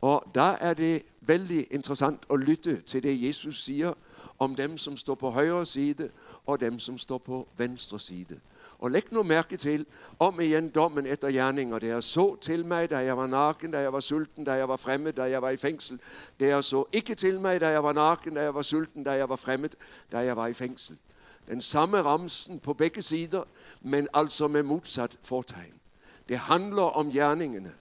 Og 0.00 0.30
der 0.34 0.42
er 0.42 0.74
det 0.74 1.02
vældig 1.20 1.66
interessant 1.70 2.20
at 2.32 2.38
lytte 2.38 2.80
til 2.80 3.02
det, 3.02 3.26
Jesus 3.26 3.64
siger 3.64 3.92
om 4.38 4.54
dem, 4.54 4.78
som 4.78 4.96
står 4.96 5.14
på 5.14 5.30
højre 5.30 5.66
side, 5.66 6.10
og 6.46 6.60
dem, 6.60 6.78
som 6.78 6.98
står 6.98 7.18
på 7.18 7.48
venstre 7.56 7.98
side. 7.98 8.40
Og 8.78 8.90
læg 8.90 9.12
nu 9.12 9.22
mærke 9.22 9.56
til, 9.56 9.86
om 10.18 10.40
igen 10.40 10.68
dommen 10.68 11.06
efter 11.06 11.30
gerninger. 11.30 11.78
Det 11.78 11.88
jeg 11.88 12.02
så 12.02 12.36
til 12.36 12.66
mig, 12.66 12.90
da 12.90 12.98
jeg 12.98 13.16
var 13.16 13.26
naken, 13.26 13.70
da 13.70 13.78
jeg 13.80 13.92
var 13.92 14.00
sulten, 14.00 14.44
da 14.44 14.52
jeg 14.52 14.68
var 14.68 14.76
fremmed, 14.76 15.12
da 15.12 15.22
jeg 15.22 15.42
var 15.42 15.50
i 15.50 15.56
fængsel. 15.56 16.00
Det 16.40 16.48
jeg 16.48 16.64
så 16.64 16.84
ikke 16.92 17.14
til 17.14 17.40
mig, 17.40 17.60
da 17.60 17.68
jeg 17.68 17.84
var 17.84 17.92
naken, 17.92 18.34
da 18.34 18.42
jeg 18.42 18.54
var 18.54 18.62
sulten, 18.62 19.04
da 19.04 19.10
jeg 19.10 19.28
var 19.28 19.36
fremmed, 19.36 19.70
da 20.12 20.18
jeg 20.18 20.36
var 20.36 20.46
i 20.46 20.54
fængsel. 20.54 20.96
Den 21.48 21.62
samme 21.62 22.02
ramsen 22.02 22.60
på 22.60 22.74
begge 22.74 23.02
sider, 23.02 23.42
men 23.80 24.08
altså 24.14 24.48
med 24.48 24.62
modsat 24.62 25.18
fortegn. 25.22 25.74
Det 26.28 26.38
handler 26.38 26.82
om 26.82 27.10
gjerningene. 27.12 27.72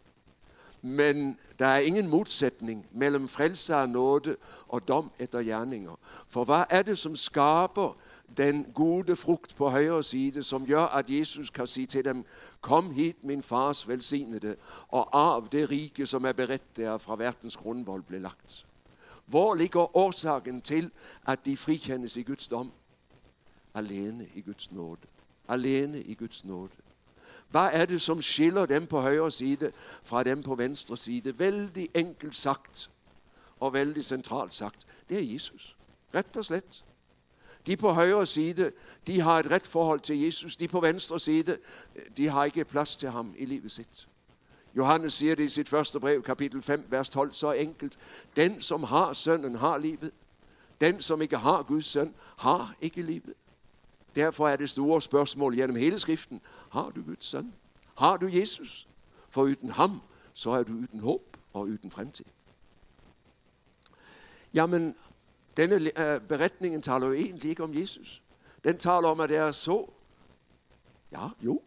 Men 0.82 1.38
der 1.60 1.66
er 1.66 1.80
ingen 1.80 2.08
modsætning 2.08 2.86
mellem 2.92 3.28
frelse 3.28 3.76
og 3.76 3.90
nåde 3.90 4.36
og 4.68 4.88
dom 4.88 5.12
efter 5.20 5.44
gerninger. 5.44 6.00
For 6.28 6.44
hvad 6.44 6.64
er 6.70 6.82
det, 6.82 6.98
som 6.98 7.16
skaber 7.16 7.98
den 8.38 8.72
gode 8.74 9.16
frugt 9.16 9.56
på 9.56 9.70
højre 9.70 10.04
side, 10.04 10.44
som 10.44 10.66
gør, 10.66 10.84
at 10.84 11.10
Jesus 11.10 11.50
kan 11.50 11.68
sige 11.68 11.86
til 11.86 12.06
dem, 12.06 12.26
kom 12.62 12.92
hit, 12.92 13.24
min 13.24 13.44
fars 13.44 13.88
velsignede, 13.88 14.56
og 14.88 15.20
arv 15.20 15.48
det 15.52 15.70
rike, 15.70 16.06
som 16.06 16.26
er 16.26 16.32
beredt 16.32 16.78
der 16.78 16.98
fra 16.98 17.16
verdens 17.16 17.58
grundvold 17.58 18.04
blev 18.04 18.22
lagt. 18.22 18.66
Hvor 19.26 19.56
ligger 19.56 19.98
årsagen 19.98 20.62
til, 20.62 20.92
at 21.28 21.46
de 21.46 21.58
frikendes 21.58 22.18
i 22.18 22.22
Guds 22.22 22.48
dom? 22.48 22.72
alene 23.74 24.28
i 24.36 24.42
Guds 24.42 24.72
nåde. 24.72 25.02
Alene 25.48 26.02
i 26.02 26.14
Guds 26.14 26.46
nåde. 26.46 26.72
Hvad 27.50 27.70
er 27.74 27.86
det, 27.86 28.02
som 28.02 28.22
skiller 28.22 28.66
dem 28.66 28.88
på 28.88 29.02
højre 29.02 29.32
side 29.32 29.72
fra 30.04 30.24
dem 30.24 30.44
på 30.44 30.56
venstre 30.56 30.98
side? 30.98 31.40
Vældig 31.40 31.90
enkelt 31.94 32.36
sagt 32.36 32.90
og 33.60 33.74
vældig 33.74 34.06
centralt 34.06 34.54
sagt. 34.54 34.88
Det 35.10 35.18
er 35.18 35.34
Jesus. 35.34 35.76
Ret 36.16 36.38
og 36.38 36.46
slet. 36.46 36.86
De 37.68 37.78
på 37.78 37.90
højre 37.90 38.26
side, 38.26 38.72
de 39.08 39.22
har 39.22 39.40
et 39.40 39.52
ret 39.52 39.68
forhold 39.68 40.00
til 40.00 40.20
Jesus. 40.20 40.58
De 40.58 40.68
på 40.68 40.80
venstre 40.80 41.20
side, 41.20 41.58
de 42.18 42.28
har 42.28 42.46
ikke 42.46 42.66
plads 42.66 42.96
til 42.96 43.10
ham 43.10 43.34
i 43.38 43.46
livet 43.46 43.72
sitt. 43.72 44.08
Johannes 44.76 45.14
siger 45.14 45.36
det 45.36 45.44
i 45.44 45.48
sit 45.48 45.70
første 45.70 46.00
brev, 46.00 46.24
kapitel 46.24 46.62
5, 46.62 46.86
vers 46.90 47.10
12, 47.10 47.34
så 47.34 47.52
enkelt. 47.52 47.98
Den, 48.36 48.62
som 48.62 48.84
har 48.84 49.14
sønnen, 49.14 49.56
har 49.56 49.78
livet. 49.78 50.12
Den, 50.82 51.02
som 51.02 51.22
ikke 51.22 51.38
har 51.38 51.64
Guds 51.64 51.86
søn, 51.86 52.14
har 52.38 52.76
ikke 52.82 53.02
livet. 53.02 53.34
Derfor 54.16 54.48
er 54.48 54.56
det 54.56 54.70
store 54.70 55.02
spørgsmål 55.02 55.56
gennem 55.56 55.76
hele 55.76 56.00
skriften. 56.00 56.42
Har 56.72 56.90
du 56.90 57.04
Guds 57.04 57.26
søn? 57.26 57.54
Har 57.98 58.18
du 58.18 58.28
Jesus? 58.28 58.88
For 59.30 59.42
uden 59.42 59.70
ham, 59.70 60.02
så 60.34 60.50
er 60.50 60.64
du 60.64 60.74
uden 60.74 61.00
håb 61.00 61.38
og 61.54 61.62
uden 61.62 61.92
fremtid. 61.92 62.26
Jamen, 64.54 64.96
denne 65.58 65.76
uh, 65.76 66.28
beretningen 66.28 66.82
taler 66.82 67.08
jo 67.08 67.14
egentlig 67.14 67.50
ikke 67.50 67.64
om 67.64 67.76
Jesus. 67.76 68.24
Den 68.64 68.78
taler 68.78 69.08
om, 69.08 69.20
at 69.20 69.32
jeg 69.32 69.56
så. 69.56 69.86
Ja, 71.12 71.28
jo, 71.42 71.62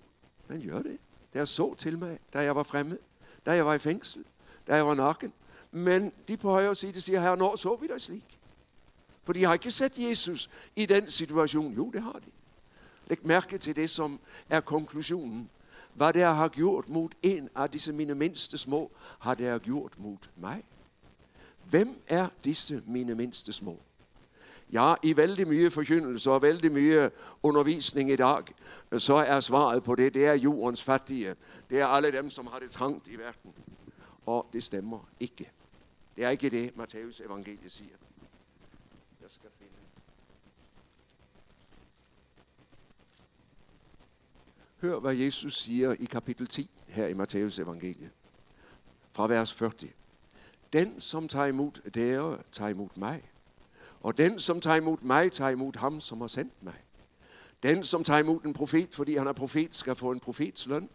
den 0.49 0.69
gør 0.69 0.83
det. 0.83 0.99
Der 1.33 1.45
så 1.45 1.75
til 1.75 1.99
mig, 1.99 2.19
da 2.33 2.39
jeg 2.39 2.57
var 2.57 2.63
fremme, 2.63 2.99
da 3.47 3.53
jeg 3.53 3.67
var 3.67 3.75
i 3.75 3.79
fængsel, 3.79 4.25
da 4.67 4.75
jeg 4.75 4.87
var 4.87 4.95
nakken. 4.95 5.33
Men 5.71 6.13
de 6.29 6.37
på 6.37 6.51
højre 6.51 6.75
side 6.75 7.01
siger, 7.01 7.21
her, 7.21 7.35
når 7.35 7.57
så 7.57 7.77
vi 7.77 7.87
dig 7.87 8.01
slik? 8.01 8.39
For 9.25 9.33
de 9.33 9.45
har 9.45 9.53
ikke 9.53 9.71
set 9.71 9.99
Jesus 9.99 10.51
i 10.77 10.87
den 10.87 11.11
situation. 11.11 11.75
Jo, 11.75 11.91
det 11.91 12.03
har 12.03 12.13
de. 12.13 12.31
Læg 13.07 13.27
mærke 13.27 13.59
til 13.59 13.77
det, 13.77 13.91
som 13.91 14.21
er 14.51 14.61
konklusionen. 14.61 15.51
Hvad 15.95 16.13
det 16.13 16.23
har 16.23 16.49
gjort 16.49 16.89
mod 16.89 17.09
en 17.23 17.49
af 17.57 17.71
disse 17.71 17.93
mine 17.93 18.15
mindste 18.15 18.59
små, 18.59 18.91
har 19.19 19.35
det 19.35 19.63
gjort 19.63 19.93
mod 19.99 20.17
mig. 20.37 20.65
Hvem 21.71 22.03
er 22.09 22.29
disse 22.45 22.83
mine 22.87 23.15
mindste 23.15 23.53
små? 23.53 23.79
Ja, 24.73 24.95
i 25.03 25.17
vældig 25.17 25.49
mye 25.49 25.71
forkyndelse 25.71 26.31
og 26.31 26.43
vældig 26.43 26.73
mye 26.73 27.11
undervisning 27.43 28.11
i 28.11 28.17
dag, 28.17 28.43
så 28.99 29.15
er 29.15 29.41
svaret 29.41 29.83
på 29.83 29.95
det, 29.95 30.15
det 30.15 30.27
er 30.27 30.35
jordens 30.35 30.83
fattige. 30.83 31.35
Det 31.71 31.81
er 31.81 31.87
alle 31.87 32.13
dem, 32.13 32.31
som 32.31 32.47
har 32.47 32.59
det 32.59 32.71
trangt 32.71 33.09
i 33.09 33.17
verden. 33.17 33.53
Og 34.27 34.47
det 34.53 34.63
stemmer 34.63 35.09
ikke. 35.21 35.51
Det 36.17 36.25
er 36.25 36.31
ikke 36.31 36.51
det, 36.51 36.77
Matthæus 36.77 37.21
evangeliet 37.21 37.73
siger. 37.73 37.95
Jeg 39.23 39.31
skal 39.31 39.51
finde. 39.59 39.73
Hør, 44.81 44.99
hvad 44.99 45.15
Jesus 45.15 45.59
siger 45.59 45.93
i 46.01 46.05
kapitel 46.05 46.47
10 46.47 46.71
her 46.87 47.07
i 47.07 47.15
Matteus 47.15 47.59
evangeliet. 47.59 48.11
Fra 49.13 49.27
vers 49.27 49.53
40. 49.53 49.73
Den, 50.73 51.01
som 51.01 51.29
tager 51.29 51.47
imod 51.47 51.91
dere, 51.91 52.39
tager 52.53 52.69
imod 52.69 52.89
mig. 52.97 53.23
Og 54.01 54.19
den, 54.19 54.39
som 54.39 54.61
tager 54.61 54.77
imod 54.77 54.99
mig, 55.01 55.33
tager 55.33 55.51
imod 55.51 55.77
ham, 55.77 56.01
som 56.01 56.21
har 56.21 56.29
sendt 56.29 56.63
mig. 56.63 56.85
Den, 57.63 57.85
som 57.85 58.05
tager 58.05 58.21
imod 58.21 58.45
en 58.45 58.53
profet, 58.53 58.95
fordi 58.95 59.17
han 59.17 59.27
er 59.27 59.33
profet, 59.33 59.75
skal 59.75 59.97
få 59.97 60.11
en 60.11 60.21
profets 60.21 60.67
løn. 60.67 60.91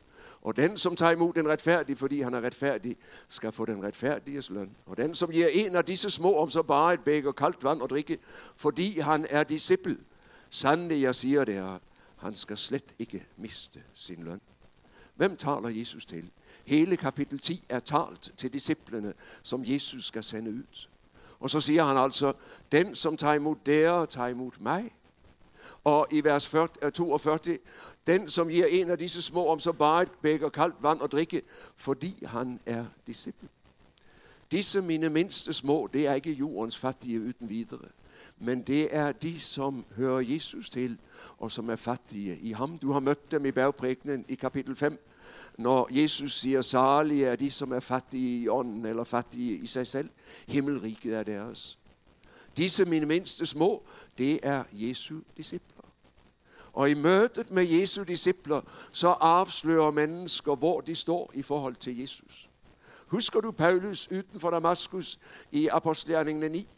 Og 0.47 0.57
den, 0.57 0.77
som 0.77 0.95
tager 0.95 1.11
imod 1.11 1.33
den 1.33 1.47
retfærdige, 1.47 1.95
fordi 1.95 2.21
han 2.21 2.33
er 2.33 2.41
retfærdig, 2.41 2.97
skal 3.27 3.51
få 3.51 3.65
den 3.65 3.83
retfærdiges 3.83 4.49
løn. 4.49 4.75
Og 4.85 4.97
den, 4.97 5.15
som 5.15 5.31
giver 5.31 5.47
en 5.47 5.75
af 5.75 5.85
disse 5.85 6.09
små 6.09 6.37
om 6.37 6.49
så 6.49 6.63
bare 6.63 6.93
et 6.93 6.99
bækker 6.99 7.31
koldt 7.31 7.63
vand 7.63 7.81
og 7.81 7.89
drikke, 7.89 8.17
fordi 8.55 8.99
han 8.99 9.25
er 9.29 9.43
disciple, 9.43 9.97
sandelig 10.49 11.01
jeg 11.01 11.15
siger 11.15 11.45
det 11.45 11.79
han 12.17 12.35
skal 12.35 12.57
slet 12.57 12.95
ikke 12.99 13.25
miste 13.37 13.83
sin 13.93 14.23
løn. 14.23 14.41
Hvem 15.15 15.37
taler 15.37 15.69
Jesus 15.69 16.05
til? 16.05 16.29
Hele 16.65 16.97
kapitel 16.97 17.39
10 17.39 17.65
er 17.69 17.79
talt 17.79 18.31
til 18.37 18.53
disciplene, 18.53 19.13
som 19.43 19.63
Jesus 19.65 20.05
skal 20.05 20.23
sende 20.23 20.51
ud. 20.51 20.87
Og 21.39 21.49
så 21.49 21.61
siger 21.61 21.83
han 21.83 21.97
altså, 21.97 22.33
den 22.71 22.95
som 22.95 23.17
tager 23.17 23.33
imod 23.33 23.55
dere, 23.65 24.05
tager 24.05 24.27
imod 24.27 24.51
mig. 24.59 24.91
Og 25.83 26.07
i 26.11 26.23
vers 26.23 26.55
42, 26.93 27.39
øh, 27.47 27.57
den 28.07 28.29
som 28.29 28.49
giver 28.49 28.65
en 28.65 28.89
af 28.89 28.97
disse 28.97 29.21
små 29.21 29.47
om 29.47 29.59
så 29.59 29.71
bare 29.71 30.03
et 30.03 30.11
bækker 30.21 30.49
koldt 30.49 30.75
vand 30.81 30.99
og 30.99 31.11
drikke, 31.11 31.41
fordi 31.75 32.25
han 32.25 32.59
er 32.65 32.85
disciple. 33.07 33.49
Disse 34.51 34.81
mine 34.81 35.09
mindste 35.09 35.53
små, 35.53 35.89
det 35.93 36.07
er 36.07 36.13
ikke 36.13 36.31
jordens 36.31 36.77
fattige 36.77 37.21
uden 37.21 37.49
videre. 37.49 37.87
Men 38.39 38.61
det 38.61 38.95
er 38.95 39.11
de, 39.11 39.39
som 39.39 39.85
hører 39.95 40.19
Jesus 40.19 40.69
til, 40.69 40.97
og 41.37 41.51
som 41.51 41.69
er 41.69 41.75
fattige 41.75 42.37
i 42.39 42.51
ham. 42.51 42.77
Du 42.77 42.91
har 42.91 42.99
mødt 42.99 43.31
dem 43.31 43.45
i 43.45 43.51
bjergprækenen 43.51 44.25
i 44.27 44.35
kapitel 44.35 44.75
5, 44.75 45.05
når 45.57 45.87
Jesus 45.91 46.39
siger, 46.39 46.61
salige 46.61 47.25
er 47.25 47.35
de, 47.35 47.51
som 47.51 47.71
er 47.71 47.79
fattige 47.79 48.41
i 48.41 48.47
ånden, 48.47 48.85
eller 48.85 49.03
fattige 49.03 49.57
i 49.57 49.67
sig 49.67 49.87
selv. 49.87 50.09
Himmelriket 50.47 51.17
er 51.17 51.23
deres. 51.23 51.77
Disse 52.57 52.85
mine 52.85 53.05
mindste 53.05 53.45
små, 53.45 53.83
det 54.17 54.39
er 54.43 54.63
Jesu 54.73 55.19
disciple. 55.37 55.76
Og 56.77 56.89
i 56.89 56.93
mødet 56.93 57.51
med 57.51 57.63
Jesu 57.63 58.03
discipler, 58.03 58.61
så 58.91 59.07
afslører 59.07 59.91
mennesker, 59.91 60.55
hvor 60.55 60.81
de 60.81 60.95
står 60.95 61.31
i 61.33 61.41
forhold 61.41 61.75
til 61.75 61.99
Jesus. 61.99 62.49
Husker 63.07 63.41
du 63.41 63.51
Paulus 63.51 64.07
uden 64.11 64.39
for 64.39 64.49
Damaskus 64.49 65.19
i 65.51 65.67
Apostelgjerningen 65.67 66.51
9? 66.51 66.69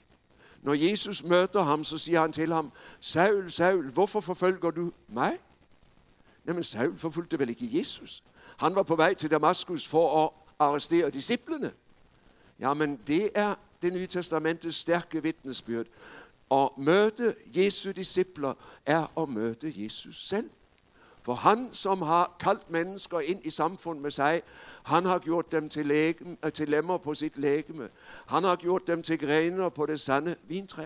Når 0.62 0.73
Jesus 0.73 1.23
møder 1.23 1.63
ham, 1.63 1.83
så 1.83 1.97
siger 1.97 2.21
han 2.21 2.31
til 2.31 2.53
ham, 2.53 2.71
Saul, 2.99 3.51
Saul, 3.51 3.89
hvorfor 3.91 4.19
forfølger 4.19 4.71
du 4.71 4.91
mig? 5.07 5.38
Jamen, 6.47 6.63
Saul 6.63 6.97
forfulgte 6.97 7.39
vel 7.39 7.49
ikke 7.49 7.79
Jesus? 7.79 8.23
Han 8.57 8.75
var 8.75 8.83
på 8.83 8.95
vej 8.95 9.13
til 9.13 9.31
Damaskus 9.31 9.88
for 9.88 10.25
at 10.25 10.31
arrestere 10.59 11.09
disciplene. 11.09 11.71
Jamen, 12.59 12.99
det 13.07 13.29
er 13.35 13.55
det 13.81 13.93
nye 13.93 14.07
testamentets 14.07 14.77
stærke 14.77 15.23
vidnesbyrd. 15.23 15.85
At 16.51 16.69
møde 16.77 17.35
Jesu 17.55 17.91
discipler 17.91 18.53
er 18.85 19.21
at 19.21 19.29
møde 19.29 19.73
Jesus 19.75 20.27
selv. 20.27 20.49
For 21.23 21.33
han, 21.33 21.69
som 21.71 22.01
har 22.01 22.35
kaldt 22.39 22.69
mennesker 22.69 23.19
ind 23.19 23.45
i 23.45 23.49
samfund 23.49 23.99
med 23.99 24.12
sig, 24.12 24.41
han 24.83 25.05
har 25.05 25.19
gjort 25.19 25.51
dem 25.51 25.69
til, 25.69 25.85
lægem, 25.85 26.38
eh, 26.43 26.51
til 26.51 26.69
lemmer 26.69 26.97
på 26.97 27.13
sit 27.13 27.38
lægeme. 27.38 27.89
Han 28.27 28.43
har 28.43 28.55
gjort 28.55 28.88
dem 28.88 29.03
til 29.03 29.19
grener 29.19 29.69
på 29.69 29.85
det 29.85 29.99
sande 29.99 30.35
vintræ. 30.47 30.85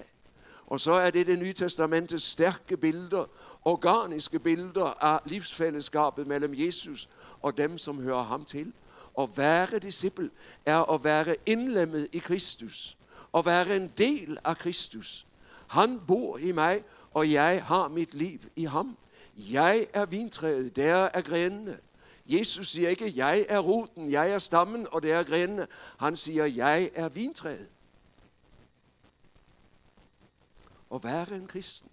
Og 0.68 0.80
så 0.80 0.92
er 0.92 1.10
det 1.10 1.28
det 1.28 1.40
nye 1.40 1.54
testamentets 1.54 2.24
stærke 2.24 2.78
billeder, 2.78 3.26
organiske 3.66 4.40
billeder 4.40 5.04
af 5.04 5.20
livsfællesskabet 5.26 6.28
mellem 6.28 6.54
Jesus 6.56 7.10
og 7.42 7.58
dem, 7.58 7.78
som 7.78 8.02
hører 8.02 8.24
ham 8.24 8.46
til. 8.46 8.74
At 9.20 9.30
være 9.38 9.80
disciple 9.80 10.30
er 10.66 10.92
at 10.92 11.04
være 11.04 11.36
indlemmet 11.46 12.08
i 12.12 12.18
Kristus. 12.18 12.98
At 13.34 13.46
være 13.46 13.76
en 13.76 13.92
del 13.98 14.38
af 14.44 14.58
Kristus. 14.58 15.26
Han 15.68 16.00
bor 16.08 16.38
i 16.38 16.52
mig, 16.52 16.84
og 17.12 17.32
jeg 17.32 17.64
har 17.66 17.88
mit 17.88 18.14
liv 18.14 18.40
i 18.56 18.64
ham. 18.64 18.98
Jeg 19.38 19.88
er 19.94 20.06
vintræet, 20.06 20.76
der 20.76 20.96
er 20.96 21.22
grenene. 21.22 21.80
Jesus 22.26 22.68
siger 22.70 22.90
ikke, 22.90 23.14
jeg 23.16 23.46
er 23.50 23.60
roten, 23.60 24.12
jeg 24.12 24.32
er 24.32 24.40
stammen, 24.40 24.88
og 24.92 25.04
der 25.04 25.18
er 25.18 25.24
grenene. 25.24 25.68
Han 25.98 26.16
siger, 26.16 26.46
jeg 26.46 26.92
er 26.94 27.10
vintræet. 27.10 27.70
At 30.94 31.04
være 31.04 31.36
en 31.36 31.48
kristen. 31.48 31.90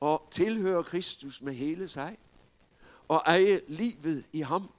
Og 0.00 0.28
tilhøre 0.30 0.84
Kristus 0.84 1.42
med 1.42 1.52
hele 1.52 1.88
sig. 1.88 2.18
Og 3.08 3.22
eje 3.26 3.60
livet 3.68 4.24
i 4.32 4.40
ham. 4.40 4.70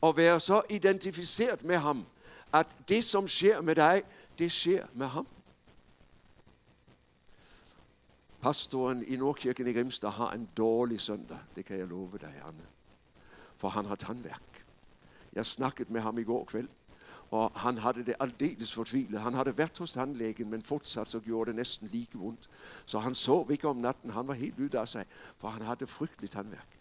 Og 0.00 0.16
være 0.16 0.40
så 0.40 0.62
identificeret 0.70 1.64
med 1.64 1.76
ham, 1.76 2.06
at 2.52 2.66
det 2.88 3.04
som 3.04 3.28
sker 3.28 3.60
med 3.60 3.74
dig, 3.74 4.02
det 4.38 4.52
sker 4.52 4.86
med 4.94 5.06
ham. 5.06 5.26
Pastoren 8.48 9.04
i 9.06 9.16
Nordkirken 9.16 9.66
i 9.66 9.72
Grimstad 9.72 10.10
har 10.10 10.32
en 10.32 10.48
dårlig 10.56 11.00
søndag. 11.00 11.38
Det 11.56 11.64
kan 11.64 11.78
jeg 11.78 11.86
love 11.86 12.18
dig, 12.20 12.34
Anne. 12.46 12.64
For 13.56 13.68
han 13.68 13.84
har 13.84 13.94
tandværk. 13.94 14.64
Jeg 15.32 15.46
snakkede 15.46 15.92
med 15.92 16.00
ham 16.00 16.18
i 16.18 16.22
går 16.22 16.44
kveld, 16.44 16.68
og 17.30 17.52
han 17.54 17.78
havde 17.78 18.04
det 18.04 18.14
aldeles 18.20 18.72
fortvilet. 18.72 19.20
Han 19.20 19.34
havde 19.34 19.58
været 19.58 19.78
hos 19.78 19.92
tandlægen, 19.92 20.50
men 20.50 20.62
fortsat 20.62 21.08
så 21.08 21.20
gjorde 21.20 21.48
det 21.48 21.56
næsten 21.56 21.88
lige 21.88 22.08
vondt. 22.14 22.48
Så 22.86 22.98
han 22.98 23.14
sov 23.14 23.50
ikke 23.50 23.68
om 23.68 23.76
natten. 23.76 24.10
Han 24.10 24.28
var 24.28 24.34
helt 24.34 24.58
ude 24.58 24.78
af 24.78 24.88
sig, 24.88 25.04
for 25.38 25.48
han 25.48 25.62
havde 25.62 25.86
frygteligt 25.86 26.32
tandværk. 26.32 26.78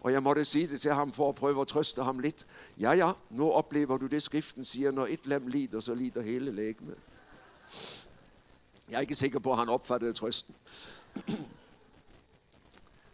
Og 0.00 0.12
jeg 0.12 0.22
måtte 0.22 0.44
sige 0.44 0.68
det 0.68 0.80
til 0.80 0.94
ham 0.94 1.12
for 1.12 1.28
at 1.28 1.34
prøve 1.34 1.60
at 1.60 1.68
trøste 1.68 2.02
ham 2.02 2.18
lidt. 2.18 2.46
Ja, 2.80 2.92
ja, 2.92 3.12
nu 3.30 3.50
oplever 3.50 3.98
du 3.98 4.06
det, 4.06 4.22
skriften 4.22 4.64
siger, 4.64 4.90
når 4.90 5.06
et 5.06 5.26
lem 5.26 5.46
lider, 5.46 5.80
så 5.80 5.94
lider 5.94 6.22
hele 6.22 6.52
lægemet. 6.52 6.98
Jeg 8.90 8.96
er 8.96 9.00
ikke 9.00 9.14
sikker 9.14 9.38
på, 9.38 9.52
at 9.52 9.58
han 9.58 9.68
opfattede 9.68 10.12
trøsten. 10.12 10.54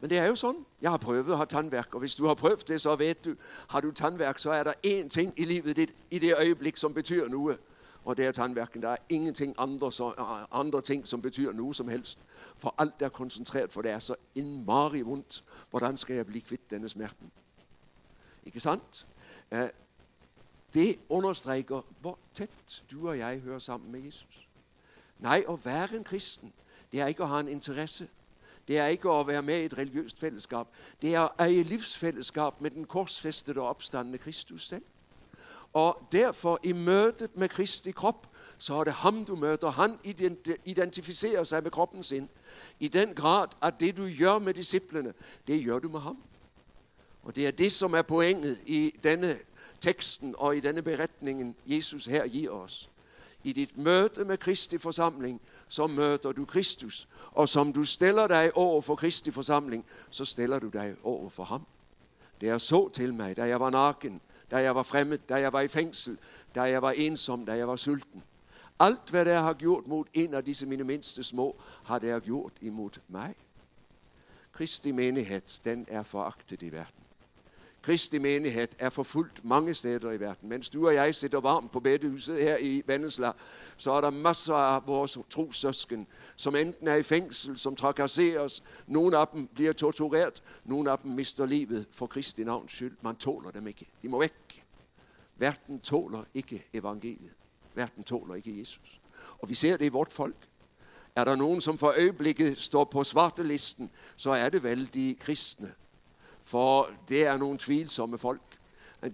Men 0.01 0.11
det 0.11 0.19
er 0.19 0.27
jo 0.27 0.35
sådan. 0.35 0.67
Jeg 0.83 0.91
har 0.91 0.97
prøvet 0.97 1.31
at 1.31 1.37
have 1.37 1.47
tandværk, 1.47 1.95
og 1.95 2.01
hvis 2.01 2.15
du 2.15 2.27
har 2.27 2.35
prøvet 2.35 2.69
det, 2.69 2.81
så 2.81 2.97
ved 2.97 3.15
du, 3.15 3.35
har 3.69 3.81
du 3.81 3.91
tandværk, 3.91 4.39
så 4.39 4.51
er 4.51 4.63
der 4.63 4.73
én 4.87 5.09
ting 5.09 5.35
i 5.37 5.45
livet 5.45 5.77
dit, 5.77 5.95
i 6.11 6.19
det 6.19 6.35
øjeblik, 6.37 6.77
som 6.77 6.95
betyder 6.95 7.29
noget. 7.29 7.59
Og 8.05 8.17
det 8.17 8.27
er 8.27 8.33
tandværken. 8.33 8.83
Der 8.83 8.89
er 8.89 8.97
ingenting 9.09 9.55
andre, 9.59 9.93
så, 9.93 10.07
øh, 10.19 10.59
andre 10.61 10.81
ting, 10.81 11.09
som 11.09 11.23
betyder 11.23 11.53
noget 11.53 11.77
som 11.77 11.89
helst. 11.89 12.19
For 12.59 12.75
alt 12.79 13.03
er 13.03 13.09
koncentreret, 13.09 13.73
for 13.73 13.83
det 13.83 13.91
er 13.91 13.99
så 13.99 14.15
en 14.35 14.65
mari 14.67 15.01
vondt. 15.01 15.45
Hvordan 15.71 15.97
skal 15.97 16.17
jeg 16.17 16.27
blive 16.27 16.43
kvitt 16.43 16.71
denne 16.71 16.89
smerten? 16.89 17.31
Ikke 18.47 18.61
sandt? 18.61 19.07
Øh, 19.53 19.69
det 20.75 20.97
understreger, 21.09 21.83
hvor 22.01 22.19
tæt 22.35 22.83
du 22.91 23.09
og 23.09 23.19
jeg 23.19 23.39
hører 23.39 23.59
sammen 23.59 23.93
med 23.93 24.01
Jesus. 24.01 24.50
Nej, 25.21 25.45
at 25.49 25.65
være 25.65 25.97
en 25.97 26.05
kristen, 26.05 26.53
det 26.93 27.01
er 27.01 27.07
ikke 27.07 27.23
at 27.23 27.29
have 27.29 27.41
en 27.41 27.49
interesse. 27.49 28.09
Det 28.69 28.79
er 28.79 28.87
ikke 28.87 29.11
at 29.11 29.27
være 29.27 29.43
med 29.43 29.61
i 29.61 29.65
et 29.65 29.79
religiøst 29.79 30.19
fællesskab. 30.19 30.67
Det 31.03 31.15
er 31.15 31.21
at 31.21 31.31
eje 31.39 31.63
livsfællesskab 31.63 32.61
med 32.61 32.71
den 32.71 32.85
korsfæstede 32.85 33.61
og 33.61 33.69
opstandende 33.69 34.19
Kristus 34.19 34.69
selv. 34.69 34.83
Og 35.73 36.03
derfor 36.13 36.61
i 36.63 36.73
mødet 36.73 37.31
med 37.35 37.49
Kristi 37.49 37.91
krop, 37.91 38.27
så 38.59 38.75
er 38.75 38.85
det 38.85 38.93
ham, 38.93 39.25
du 39.25 39.37
møder. 39.37 39.71
Han 39.71 39.99
identificerer 40.65 41.45
sig 41.45 41.63
med 41.63 41.71
kroppen 41.71 42.05
sin. 42.05 42.29
I 42.81 42.89
den 42.89 43.15
grad, 43.15 43.49
at 43.63 43.81
det 43.81 43.97
du 43.97 44.09
gør 44.19 44.39
med 44.39 44.55
disciplene, 44.55 45.15
det 45.47 45.65
gør 45.65 45.79
du 45.79 45.89
med 45.89 46.01
ham. 46.01 46.23
Og 47.23 47.37
det 47.37 47.47
er 47.47 47.51
det, 47.51 47.73
som 47.73 47.95
er 47.95 48.03
pointet 48.03 48.61
i 48.67 48.95
denne 49.03 49.39
teksten 49.81 50.35
og 50.39 50.57
i 50.57 50.61
denne 50.61 50.83
beretningen, 50.83 51.57
Jesus 51.67 52.07
her 52.07 52.29
giver 52.29 52.51
os. 52.51 52.91
I 53.45 53.53
dit 53.53 53.79
møde 53.79 54.25
med 54.25 54.39
Kristi 54.39 54.79
forsamling, 54.79 55.41
så 55.69 55.87
møder 55.87 56.33
du 56.33 56.45
Kristus. 56.45 57.09
Og 57.33 57.49
som 57.49 57.73
du 57.73 57.85
stiller 57.85 58.27
dig 58.27 58.57
over 58.57 58.83
for 58.83 58.95
Kristi 58.95 59.31
forsamling, 59.31 59.85
så 60.11 60.25
stiller 60.25 60.59
du 60.59 60.69
dig 60.69 60.97
over 61.03 61.29
for 61.29 61.45
ham. 61.45 61.67
Det 62.41 62.49
er 62.49 62.59
så 62.59 62.89
til 62.89 63.15
mig, 63.15 63.37
da 63.37 63.43
jeg 63.45 63.61
var 63.61 63.71
naken, 63.71 64.21
da 64.51 64.57
jeg 64.57 64.75
var 64.75 64.83
fremmed, 64.83 65.19
da 65.29 65.35
jeg 65.35 65.53
var 65.53 65.61
i 65.61 65.69
fængsel, 65.69 66.19
da 66.55 66.63
jeg 66.63 66.83
var 66.83 66.91
ensom, 66.91 67.47
da 67.47 67.53
jeg 67.53 67.69
var 67.69 67.77
sulten. 67.77 68.23
Alt, 68.81 69.11
hvad 69.11 69.25
der 69.25 69.39
har 69.39 69.55
gjort 69.55 69.87
mod 69.87 70.05
en 70.15 70.35
af 70.35 70.45
disse 70.45 70.67
mine 70.67 70.85
mindste 70.85 71.23
små, 71.23 71.57
har 71.85 71.99
der 71.99 72.21
gjort 72.21 72.53
imod 72.61 72.91
mig. 73.09 73.35
Kristi 74.53 74.93
menighed, 74.93 75.61
den 75.65 75.87
er 75.89 76.03
foragtet 76.03 76.63
i 76.63 76.73
verden. 76.73 77.05
Kristi 77.83 78.19
menighed 78.19 78.69
er 78.79 78.91
forfulgt 78.91 79.45
mange 79.45 79.75
steder 79.75 80.11
i 80.11 80.21
verden. 80.21 80.49
Mens 80.49 80.71
du 80.71 80.87
og 80.87 80.95
jeg 80.95 81.15
sidder 81.15 81.41
varmt 81.41 81.73
på 81.73 81.81
bedehuset 81.81 82.43
her 82.43 82.57
i 82.61 82.83
Vennesla, 82.87 83.33
så 83.77 83.93
er 83.93 84.01
der 84.01 84.11
masser 84.11 84.55
af 84.55 84.87
vores 84.87 85.19
trosøsken, 85.31 86.07
som 86.37 86.57
enten 86.57 86.89
er 86.89 86.95
i 86.95 87.03
fængsel, 87.03 87.59
som 87.59 87.77
trakasseres. 87.77 88.63
Nogle 88.87 89.19
af 89.19 89.29
dem 89.29 89.47
bliver 89.47 89.73
tortureret, 89.73 90.43
nogle 90.65 90.91
af 90.91 90.99
dem 90.99 91.11
mister 91.11 91.47
livet 91.47 91.87
for 91.93 92.07
Kristi 92.07 92.45
navns 92.45 92.73
skyld. 92.73 92.97
Man 93.03 93.17
tåler 93.17 93.51
dem 93.51 93.67
ikke. 93.67 93.89
De 94.03 94.09
må 94.09 94.21
væk. 94.21 94.65
Verden 95.37 95.81
tåler 95.81 96.25
ikke 96.35 96.65
evangeliet. 96.73 97.33
Verden 97.75 98.05
tåler 98.05 98.35
ikke 98.35 98.61
Jesus. 98.61 99.01
Og 99.39 99.49
vi 99.49 99.55
ser 99.55 99.77
det 99.77 99.85
i 99.85 99.89
vort 99.89 100.13
folk. 100.13 100.37
Er 101.17 101.25
der 101.25 101.37
nogen, 101.37 101.61
som 101.61 101.79
for 101.79 101.87
øjeblikket 101.87 102.59
står 102.59 102.85
på 102.85 103.05
svartelisten, 103.05 103.91
så 104.17 104.31
er 104.31 104.49
det 104.49 104.63
vel 104.63 104.95
de 104.95 105.17
kristne. 105.21 105.73
For 106.51 106.91
det 107.09 107.27
er 107.27 107.37
nogle 107.37 107.59
tvilsomme 107.59 108.19
folk. 108.19 108.41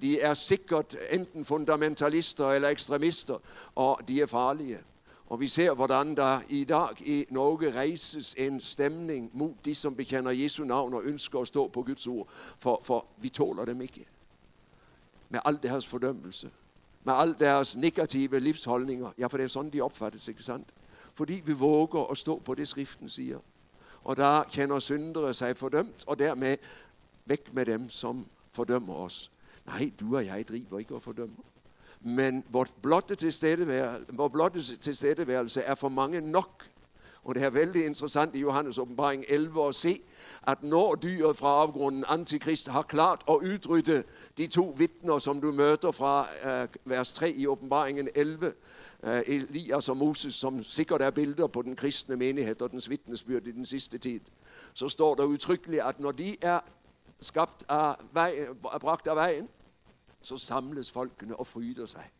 De 0.02 0.20
er 0.20 0.34
sikkert 0.34 0.96
enten 1.10 1.44
fundamentalister 1.44 2.50
eller 2.50 2.68
ekstremister, 2.68 3.38
og 3.74 4.00
de 4.08 4.20
er 4.20 4.26
farlige. 4.26 4.78
Og 5.26 5.40
vi 5.40 5.48
ser, 5.48 5.74
hvordan 5.74 6.16
der 6.16 6.40
i 6.48 6.64
dag 6.64 7.08
i 7.08 7.26
Norge 7.30 7.72
rejses 7.72 8.34
en 8.38 8.60
stemning 8.60 9.30
mod 9.32 9.54
de, 9.64 9.74
som 9.74 9.96
bekender 9.96 10.30
Jesu 10.30 10.64
navn 10.64 10.94
og 10.94 11.04
ønsker 11.04 11.40
at 11.40 11.48
stå 11.48 11.68
på 11.68 11.82
Guds 11.82 12.06
ord, 12.06 12.28
for, 12.58 12.80
for 12.82 13.06
vi 13.16 13.28
tåler 13.28 13.64
dem 13.64 13.80
ikke. 13.80 14.06
Med 15.28 15.40
al 15.44 15.58
deres 15.62 15.86
fordømmelse, 15.86 16.50
med 17.04 17.14
al 17.16 17.34
deres 17.40 17.76
negative 17.76 18.40
livsholdninger. 18.40 19.10
Ja, 19.18 19.26
for 19.26 19.36
det 19.36 19.44
er 19.44 19.48
sådan, 19.48 19.70
de 19.70 19.80
opfattes, 19.80 20.28
ikke 20.28 20.42
sandt? 20.42 20.68
Fordi 21.14 21.42
vi 21.44 21.52
våger 21.52 22.10
at 22.10 22.18
stå 22.18 22.38
på 22.38 22.54
det, 22.54 22.68
skriften 22.68 23.08
siger. 23.08 23.38
Og 24.04 24.16
der 24.16 24.42
kender 24.42 24.78
syndere 24.78 25.34
sig 25.34 25.56
fordømt, 25.56 26.04
og 26.06 26.18
dermed 26.18 26.56
væk 27.26 27.54
med 27.54 27.66
dem, 27.66 27.90
som 27.90 28.26
fordømmer 28.50 28.94
os. 28.94 29.30
Nej, 29.66 29.92
du 30.00 30.16
og 30.16 30.26
jeg 30.26 30.48
driver 30.48 30.78
ikke 30.78 30.94
og 30.94 31.02
fordømmer. 31.02 31.42
Men 32.00 32.44
vores 32.48 32.72
blotte 32.82 33.14
tilstedeværelse, 33.14 34.06
vores 34.12 34.32
blotte 34.32 34.76
tilstedeværelse 34.76 35.60
er 35.60 35.74
for 35.74 35.88
mange 35.88 36.20
nok. 36.20 36.64
Og 37.24 37.34
det 37.34 37.42
er 37.42 37.50
vældig 37.50 37.86
interessant 37.86 38.34
i 38.34 38.40
Johannes 38.40 38.78
åbenbaring 38.78 39.24
11 39.28 39.66
at 39.66 39.74
se, 39.74 40.00
at 40.46 40.62
når 40.62 40.94
dyret 40.94 41.36
fra 41.36 41.48
afgrunden, 41.48 42.04
Antikrist, 42.08 42.68
har 42.68 42.82
klart 42.82 43.22
at 43.28 43.34
udrydde 43.34 44.02
de 44.38 44.46
to 44.46 44.74
vidner, 44.78 45.18
som 45.18 45.40
du 45.40 45.52
møder 45.52 45.90
fra 45.92 46.26
uh, 46.62 46.90
vers 46.90 47.12
3 47.12 47.30
i 47.30 47.46
åbenbaringen 47.46 48.08
11, 48.14 48.52
uh, 49.02 49.10
øh, 49.10 49.22
Elias 49.26 49.88
og 49.88 49.96
Moses, 49.96 50.34
som 50.34 50.64
sikkert 50.64 51.02
er 51.02 51.10
billeder 51.10 51.46
på 51.46 51.62
den 51.62 51.76
kristne 51.76 52.16
menighed 52.16 52.62
og 52.62 52.70
dens 52.70 52.90
vidnesbyrd 52.90 53.46
i 53.46 53.52
den 53.52 53.66
sidste 53.66 53.98
tid, 53.98 54.20
så 54.74 54.88
står 54.88 55.14
der 55.14 55.24
udtrykkeligt, 55.24 55.82
at 55.82 56.00
når 56.00 56.12
de 56.12 56.36
er 56.40 56.60
skabt 57.20 57.64
af 57.68 57.96
vej, 58.12 58.34
eh, 58.38 58.80
bragt 58.80 59.06
af 59.06 59.16
vejen, 59.16 59.48
så 60.22 60.36
samles 60.36 60.90
folkene 60.90 61.36
og 61.36 61.46
fryder 61.46 61.86
sig. 61.86 62.10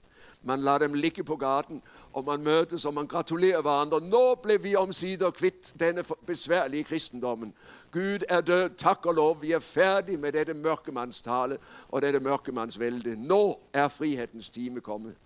Man 0.43 0.61
lader 0.61 0.79
dem 0.79 0.95
ligge 0.95 1.25
på 1.25 1.37
gaden, 1.37 1.83
og 2.13 2.25
man 2.25 2.43
mødes, 2.43 2.85
og 2.85 2.95
man 2.95 3.07
gratulerer 3.07 3.61
hverandre. 3.61 4.01
Nå 4.01 4.35
blev 4.35 4.65
vi 4.65 4.77
omsider 4.77 5.31
kvitt 5.31 5.75
denne 5.81 6.05
besværlige 6.27 6.85
kristendommen. 6.85 7.55
Gud 7.93 8.19
er 8.29 8.41
død, 8.41 8.71
tak 8.77 9.07
og 9.07 9.15
lov, 9.15 9.43
vi 9.43 9.53
er 9.53 9.59
færdige 9.59 10.17
med 10.17 10.33
dette 10.33 10.55
mørkemandstale 10.55 11.59
og 11.89 12.03
dette 12.03 12.21
mørkemandsvælde. 12.21 13.27
Nå 13.27 13.61
er 13.73 13.89
frihedens 13.89 14.51
time 14.51 14.81
kommet. 14.81 15.17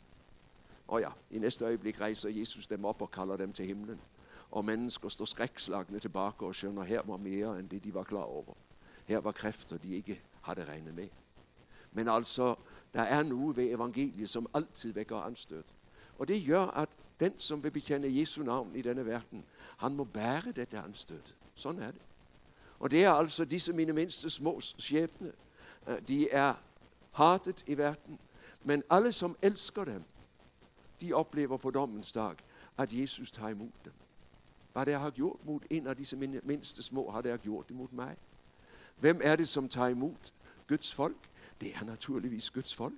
Og 0.89 1.01
ja, 1.01 1.09
i 1.31 1.39
næste 1.39 1.65
øjeblik 1.65 2.01
rejser 2.01 2.29
Jesus 2.29 2.67
dem 2.67 2.85
op 2.85 3.03
og 3.03 3.11
kalder 3.11 3.37
dem 3.37 3.53
til 3.53 3.67
himlen. 3.67 4.01
Og 4.51 4.65
mennesker 4.65 5.09
står 5.09 5.25
skrækslagne 5.25 5.99
tilbage 5.99 6.33
og 6.39 6.55
skønner, 6.55 6.83
her 6.83 7.03
var 7.05 7.17
mere 7.17 7.59
end 7.59 7.69
det, 7.69 7.85
de 7.85 7.95
var 7.95 8.03
klar 8.03 8.23
over. 8.23 8.55
Her 9.11 9.19
var 9.19 9.33
kræfter, 9.33 9.79
de 9.79 9.95
ikke 9.95 10.23
havde 10.41 10.65
regnet 10.65 10.95
med. 10.95 11.09
Men 11.93 12.09
altså, 12.09 12.55
der 12.95 13.03
er 13.03 13.23
noget 13.23 13.57
ved 13.57 13.65
evangeliet, 13.65 14.31
som 14.31 14.47
altid 14.55 14.93
vækker 14.93 15.17
anstød. 15.17 15.65
Og 16.19 16.29
det 16.29 16.47
gør, 16.47 16.67
at 16.67 16.89
den, 17.21 17.39
som 17.39 17.63
vil 17.63 17.71
bekende 17.71 18.21
Jesu 18.21 18.43
navn 18.43 18.77
i 18.77 18.83
denne 18.83 19.07
verden, 19.07 19.45
han 19.77 19.95
må 19.95 20.05
bære 20.05 20.53
dette 20.57 20.79
anstød. 20.79 21.23
Sådan 21.55 21.83
er 21.83 21.91
det. 21.91 22.01
Og 22.79 22.91
det 22.91 23.05
er 23.05 23.11
altså 23.11 23.45
disse 23.45 23.73
mine 23.73 23.93
mindste 23.93 24.31
små 24.31 24.61
skæbne. 24.61 25.33
Øh, 25.89 26.09
de 26.09 26.31
er 26.31 26.55
hatet 27.13 27.65
i 27.67 27.79
verden. 27.79 28.19
Men 28.65 28.83
alle, 28.91 29.13
som 29.13 29.37
elsker 29.43 29.85
dem, 29.85 30.05
de 31.01 31.13
oplever 31.13 31.57
på 31.57 31.71
dommens 31.71 32.13
dag, 32.13 32.35
at 32.79 32.93
Jesus 32.93 33.31
tager 33.31 33.49
imod 33.49 33.71
dem. 33.85 33.93
Hvad 34.73 34.87
det 34.87 34.95
har 34.95 35.11
gjort 35.11 35.45
mod 35.45 35.61
en 35.71 35.87
af 35.87 35.97
disse 35.97 36.17
mindste 36.43 36.83
små, 36.83 37.11
har 37.11 37.21
det 37.21 37.43
gjort 37.43 37.67
imod 37.71 37.89
mig. 37.93 38.17
Hvem 39.01 39.21
er 39.23 39.37
det, 39.37 39.49
som 39.49 39.69
tager 39.69 39.89
imod 39.89 40.15
Guds 40.69 40.95
folk? 40.95 41.17
Det 41.61 41.75
er 41.75 41.85
naturligvis 41.85 42.51
Guds 42.51 42.75
folk. 42.75 42.95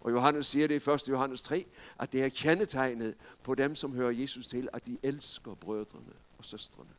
Og 0.00 0.12
Johannes 0.12 0.46
siger 0.46 0.68
det 0.68 0.86
i 0.86 0.90
1. 0.90 1.08
Johannes 1.08 1.42
3, 1.42 1.66
at 1.98 2.12
det 2.12 2.24
er 2.24 2.28
kendetegnet 2.28 3.14
på 3.42 3.54
dem, 3.54 3.76
som 3.76 3.94
hører 3.94 4.10
Jesus 4.10 4.46
til, 4.46 4.68
at 4.72 4.86
de 4.86 4.98
elsker 5.02 5.54
brødrene 5.54 6.12
og 6.38 6.44
søstrene. 6.44 6.90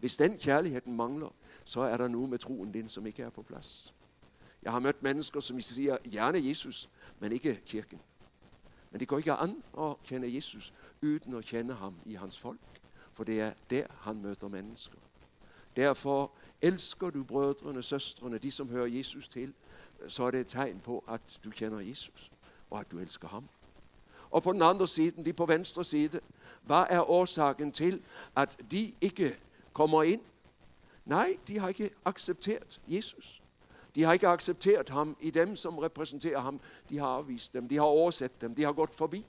Hvis 0.00 0.16
den 0.16 0.38
kærligheden 0.38 0.96
mangler, 0.96 1.34
så 1.64 1.80
er 1.80 1.96
der 1.96 2.08
noget 2.08 2.28
med 2.28 2.38
troen 2.38 2.72
din, 2.72 2.88
som 2.88 3.06
ikke 3.06 3.22
er 3.22 3.30
på 3.30 3.42
plads. 3.42 3.94
Jeg 4.62 4.72
har 4.72 4.78
mødt 4.78 5.02
mennesker, 5.02 5.40
som 5.40 5.60
siger, 5.60 5.96
gerne 6.12 6.48
Jesus, 6.48 6.88
men 7.20 7.32
ikke 7.32 7.60
kirken. 7.66 8.00
Men 8.90 9.00
det 9.00 9.08
går 9.08 9.18
ikke 9.18 9.32
an 9.32 9.62
at 9.78 9.96
kende 10.04 10.34
Jesus, 10.34 10.72
uden 11.02 11.34
at 11.34 11.44
kende 11.44 11.74
ham 11.74 11.94
i 12.04 12.14
hans 12.14 12.38
folk. 12.38 12.60
For 13.12 13.24
det 13.24 13.40
er 13.40 13.52
der, 13.70 13.86
han 13.90 14.22
møder 14.22 14.48
mennesker. 14.48 14.98
Derfor 15.76 16.32
elsker 16.64 17.10
du 17.10 17.24
brødrene, 17.24 17.82
søstrene, 17.82 18.38
de 18.38 18.50
som 18.50 18.68
hører 18.68 18.86
Jesus 18.86 19.28
til, 19.28 19.52
så 20.08 20.22
er 20.22 20.30
det 20.30 20.40
et 20.40 20.46
tegn 20.46 20.80
på, 20.80 21.04
at 21.08 21.40
du 21.44 21.50
kender 21.50 21.80
Jesus, 21.80 22.30
og 22.70 22.80
at 22.80 22.90
du 22.90 22.98
elsker 22.98 23.28
ham. 23.28 23.48
Og 24.30 24.42
på 24.42 24.52
den 24.52 24.62
andre 24.62 24.88
side, 24.88 25.24
de 25.24 25.32
på 25.32 25.46
venstre 25.46 25.84
side, 25.84 26.20
hvad 26.62 26.84
er 26.88 27.10
årsagen 27.10 27.72
til, 27.72 28.02
at 28.36 28.58
de 28.70 28.94
ikke 29.00 29.36
kommer 29.72 30.02
ind? 30.02 30.20
Nej, 31.04 31.36
de 31.46 31.58
har 31.58 31.68
ikke 31.68 31.90
accepteret 32.04 32.80
Jesus. 32.88 33.42
De 33.94 34.02
har 34.02 34.12
ikke 34.12 34.28
accepteret 34.28 34.88
ham 34.88 35.16
i 35.20 35.30
dem, 35.30 35.56
som 35.56 35.78
repræsenterer 35.78 36.40
ham. 36.40 36.60
De 36.88 36.98
har 36.98 37.06
afvist 37.06 37.52
dem, 37.52 37.68
de 37.68 37.74
har 37.74 37.82
oversat 37.82 38.40
dem, 38.40 38.54
de 38.54 38.62
har 38.62 38.72
gået 38.72 38.94
forbi. 38.94 39.26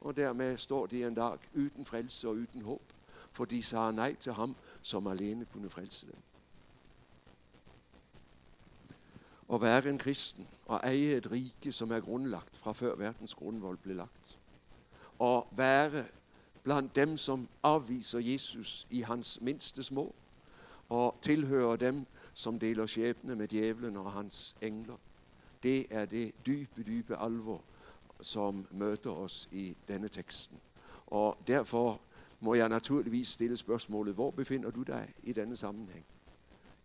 Og 0.00 0.16
dermed 0.16 0.56
står 0.58 0.86
de 0.86 1.06
en 1.06 1.14
dag 1.14 1.38
uden 1.54 1.84
frelse 1.84 2.28
og 2.28 2.34
uden 2.34 2.62
håb 2.62 2.93
for 3.34 3.44
de 3.44 3.62
sagde 3.62 3.92
nej 3.92 4.14
til 4.14 4.32
ham, 4.32 4.56
som 4.82 5.06
alene 5.06 5.44
kunne 5.44 5.70
frelse 5.70 6.06
dem. 6.06 6.16
At 9.52 9.60
være 9.60 9.88
en 9.88 9.98
kristen 9.98 10.48
og 10.66 10.76
eje 10.76 11.16
et 11.16 11.32
rike, 11.32 11.72
som 11.72 11.92
er 11.92 12.00
grundlagt 12.00 12.56
fra 12.56 12.72
før 12.72 12.96
verdens 12.96 13.34
grundvold 13.34 13.78
blev 13.78 13.96
lagt. 13.96 14.38
Og 15.18 15.48
være 15.50 16.04
blandt 16.62 16.96
dem, 16.96 17.16
som 17.16 17.48
afviser 17.62 18.18
Jesus 18.18 18.86
i 18.90 19.00
hans 19.00 19.40
mindste 19.40 19.82
små, 19.82 20.14
og 20.88 21.16
tilhører 21.22 21.76
dem, 21.76 22.06
som 22.34 22.58
deler 22.58 22.86
skæbne 22.86 23.36
med 23.36 23.48
djævlen 23.48 23.96
og 23.96 24.12
hans 24.12 24.56
engler. 24.60 24.96
Det 25.62 25.86
er 25.90 26.04
det 26.04 26.32
dybe, 26.46 26.82
dybe 26.82 27.16
alvor, 27.16 27.62
som 28.20 28.66
møter 28.70 29.10
os 29.10 29.48
i 29.52 29.76
denne 29.88 30.08
teksten. 30.08 30.60
Og 31.06 31.38
derfor 31.46 32.00
må 32.44 32.54
jeg 32.54 32.68
naturligvis 32.68 33.28
stille 33.28 33.56
spørgsmålet, 33.56 34.14
hvor 34.14 34.30
befinder 34.30 34.70
du 34.70 34.82
dig 34.82 35.14
i 35.22 35.32
denne 35.32 35.56
sammenhæng? 35.56 36.04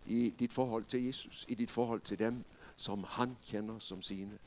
I 0.06 0.30
dit 0.40 0.54
forhold 0.54 0.86
til 0.86 1.06
Jesus, 1.06 1.46
i 1.48 1.56
dit 1.56 1.72
forhold 1.72 2.02
til 2.02 2.20
dem, 2.20 2.44
som 2.76 3.06
han 3.08 3.38
kender 3.46 3.80
som 3.80 4.02
sine. 4.02 4.38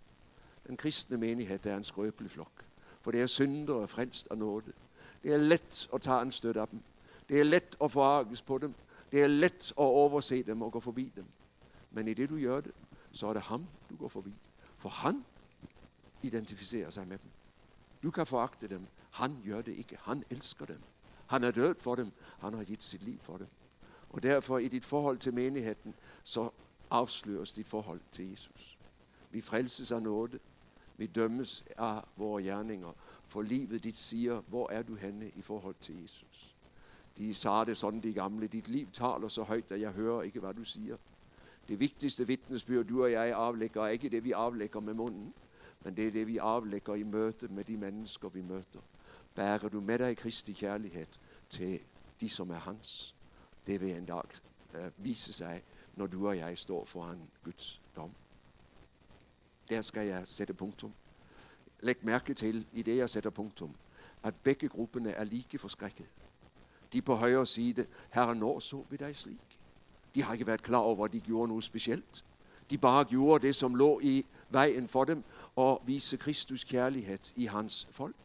Den 0.66 0.76
kristne 0.76 1.16
menighed 1.16 1.66
er 1.66 1.76
en 1.76 1.84
skrøbelig 1.84 2.30
flok, 2.30 2.64
for 3.00 3.10
det 3.10 3.22
er 3.22 3.26
syndere 3.26 3.76
og 3.76 3.90
frelst 3.90 4.28
af 4.30 4.38
nåde. 4.38 4.72
Det 5.22 5.32
er 5.32 5.36
let 5.36 5.88
at 5.94 6.00
tage 6.00 6.22
en 6.22 6.32
støt 6.32 6.56
af 6.56 6.68
dem. 6.68 6.80
Det 7.28 7.40
er 7.40 7.44
let 7.44 7.76
at 7.82 7.92
forarges 7.92 8.42
på 8.42 8.58
dem. 8.58 8.74
Det 9.12 9.22
er 9.22 9.26
let 9.26 9.72
at 9.72 9.72
overse 9.76 10.42
dem 10.42 10.62
og 10.62 10.72
gå 10.72 10.80
forbi 10.80 11.12
dem. 11.16 11.24
Men 11.90 12.08
i 12.08 12.14
det 12.14 12.28
du 12.28 12.40
gør 12.40 12.60
det, 12.60 12.72
så 13.12 13.26
er 13.26 13.32
det 13.32 13.42
ham, 13.42 13.66
du 13.90 13.96
går 13.96 14.08
forbi. 14.08 14.32
For 14.78 14.88
han 14.88 15.24
identificerer 16.22 16.90
sig 16.90 17.08
med 17.08 17.18
dem. 17.18 17.30
Du 18.02 18.10
kan 18.10 18.26
foragte 18.26 18.68
dem. 18.68 18.86
Han 19.10 19.36
gør 19.46 19.62
det 19.62 19.72
ikke. 19.72 19.98
Han 20.02 20.24
elsker 20.30 20.66
dem. 20.66 20.78
Han 21.32 21.44
er 21.44 21.50
død 21.50 21.74
for 21.78 21.94
dem. 21.94 22.12
Han 22.38 22.54
har 22.54 22.64
givet 22.64 22.82
sit 22.82 23.02
liv 23.02 23.18
for 23.22 23.36
dem. 23.36 23.46
Og 24.10 24.22
derfor 24.22 24.58
i 24.58 24.68
dit 24.68 24.84
forhold 24.84 25.18
til 25.18 25.34
menigheden, 25.34 25.94
så 26.22 26.50
afsløres 26.90 27.52
dit 27.52 27.68
forhold 27.68 28.00
til 28.12 28.30
Jesus. 28.30 28.78
Vi 29.30 29.40
frelses 29.40 29.90
af 29.90 30.02
nåde. 30.02 30.38
Vi 30.96 31.06
dømmes 31.06 31.64
af 31.78 32.02
vores 32.16 32.44
gerninger. 32.44 32.92
For 33.26 33.42
livet 33.42 33.84
dit 33.84 33.98
siger, 33.98 34.40
hvor 34.40 34.70
er 34.70 34.82
du 34.82 34.94
henne 34.94 35.30
i 35.36 35.42
forhold 35.42 35.74
til 35.80 36.02
Jesus? 36.02 36.56
De 37.18 37.34
sagde 37.34 37.66
det 37.66 37.76
sådan, 37.76 38.00
de 38.00 38.12
gamle. 38.12 38.46
Dit 38.46 38.68
liv 38.68 38.88
taler 38.92 39.28
så 39.28 39.42
højt, 39.42 39.72
at 39.72 39.80
jeg 39.80 39.90
hører 39.90 40.22
ikke, 40.22 40.40
hvad 40.40 40.54
du 40.54 40.64
siger. 40.64 40.96
Det 41.68 41.80
vigtigste 41.80 42.26
vidnesbyrd, 42.26 42.86
du 42.86 43.02
og 43.02 43.12
jeg 43.12 43.34
aflægger, 43.34 43.82
er 43.82 43.88
ikke 43.88 44.08
det, 44.08 44.24
vi 44.24 44.32
aflægger 44.32 44.80
med 44.80 44.94
munden, 44.94 45.34
men 45.84 45.96
det 45.96 46.06
er 46.06 46.10
det, 46.10 46.26
vi 46.26 46.36
aflægger 46.36 46.94
i 46.94 47.02
møte 47.02 47.48
med 47.48 47.64
de 47.64 47.76
mennesker, 47.76 48.28
vi 48.28 48.42
møter. 48.42 48.80
Bærer 49.34 49.68
du 49.68 49.80
med 49.80 49.98
dig 49.98 50.16
Kristi 50.16 50.52
kærlighed 50.52 51.06
til 51.48 51.80
de, 52.20 52.28
som 52.28 52.50
er 52.50 52.58
hans? 52.58 53.14
Det 53.66 53.80
vil 53.80 53.96
en 53.96 54.06
dag 54.06 54.22
uh, 54.74 55.04
vise 55.04 55.32
sig, 55.32 55.62
når 55.96 56.06
du 56.06 56.28
og 56.28 56.36
jeg 56.36 56.58
står 56.58 56.84
foran 56.84 57.30
Guds 57.44 57.80
dom. 57.96 58.10
Der 59.68 59.80
skal 59.80 60.06
jeg 60.06 60.28
sætte 60.28 60.54
punktum. 60.54 60.92
Læg 61.80 61.96
mærke 62.02 62.34
til, 62.34 62.66
i 62.72 62.82
det 62.82 62.96
jeg 62.96 63.10
sætter 63.10 63.30
punktum, 63.30 63.74
at 64.22 64.34
begge 64.34 64.68
grupperne 64.68 65.10
er 65.10 65.24
lige 65.24 65.58
forskrækket. 65.58 66.06
De 66.92 67.02
på 67.02 67.14
højre 67.14 67.46
side, 67.46 67.86
herre, 68.10 68.34
når 68.34 68.60
så 68.60 68.84
vi 68.90 68.96
dig 68.96 69.16
slik? 69.16 69.58
De 70.14 70.22
har 70.22 70.32
ikke 70.32 70.46
været 70.46 70.62
klar 70.62 70.78
over, 70.78 71.04
at 71.04 71.12
de 71.12 71.20
gjorde 71.20 71.48
noget 71.48 71.64
specielt. 71.64 72.24
De 72.70 72.78
bare 72.78 73.04
gjorde 73.04 73.46
det, 73.46 73.56
som 73.56 73.74
lå 73.74 74.00
i 74.02 74.26
vejen 74.50 74.88
for 74.88 75.04
dem, 75.04 75.24
og 75.56 75.82
vise 75.86 76.16
Kristus 76.16 76.64
kærlighed 76.64 77.18
i 77.36 77.46
hans 77.46 77.88
folk. 77.90 78.16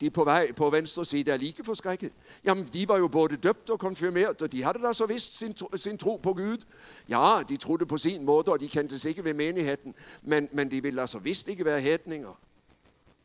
De 0.00 0.10
på 0.10 0.24
vej 0.24 0.52
på 0.52 0.70
venstre 0.70 1.04
side 1.04 1.30
er 1.30 1.36
lige 1.36 1.64
forskrækket. 1.64 2.12
Jamen, 2.44 2.64
de 2.64 2.88
var 2.88 2.96
jo 2.96 3.08
både 3.08 3.36
døbt 3.36 3.70
og 3.70 3.78
konfirmeret, 3.78 4.42
og 4.42 4.52
de 4.52 4.62
havde 4.62 4.78
da 4.78 4.92
så 4.92 5.06
vist 5.06 5.38
sin, 5.38 5.56
sin 5.74 5.98
tro 5.98 6.16
på 6.16 6.34
Gud. 6.34 6.64
Ja, 7.08 7.42
de 7.48 7.56
troede 7.56 7.86
på 7.86 7.98
sin 7.98 8.24
måde, 8.24 8.52
og 8.52 8.60
de 8.60 8.68
kendte 8.68 8.98
sig 8.98 9.08
ikke 9.08 9.24
ved 9.24 9.34
menigheden, 9.34 9.94
men, 10.22 10.48
men 10.52 10.70
de 10.70 10.82
ville 10.82 11.00
altså 11.00 11.18
vist 11.18 11.48
ikke 11.48 11.64
være 11.64 11.80
hætninger. 11.80 12.40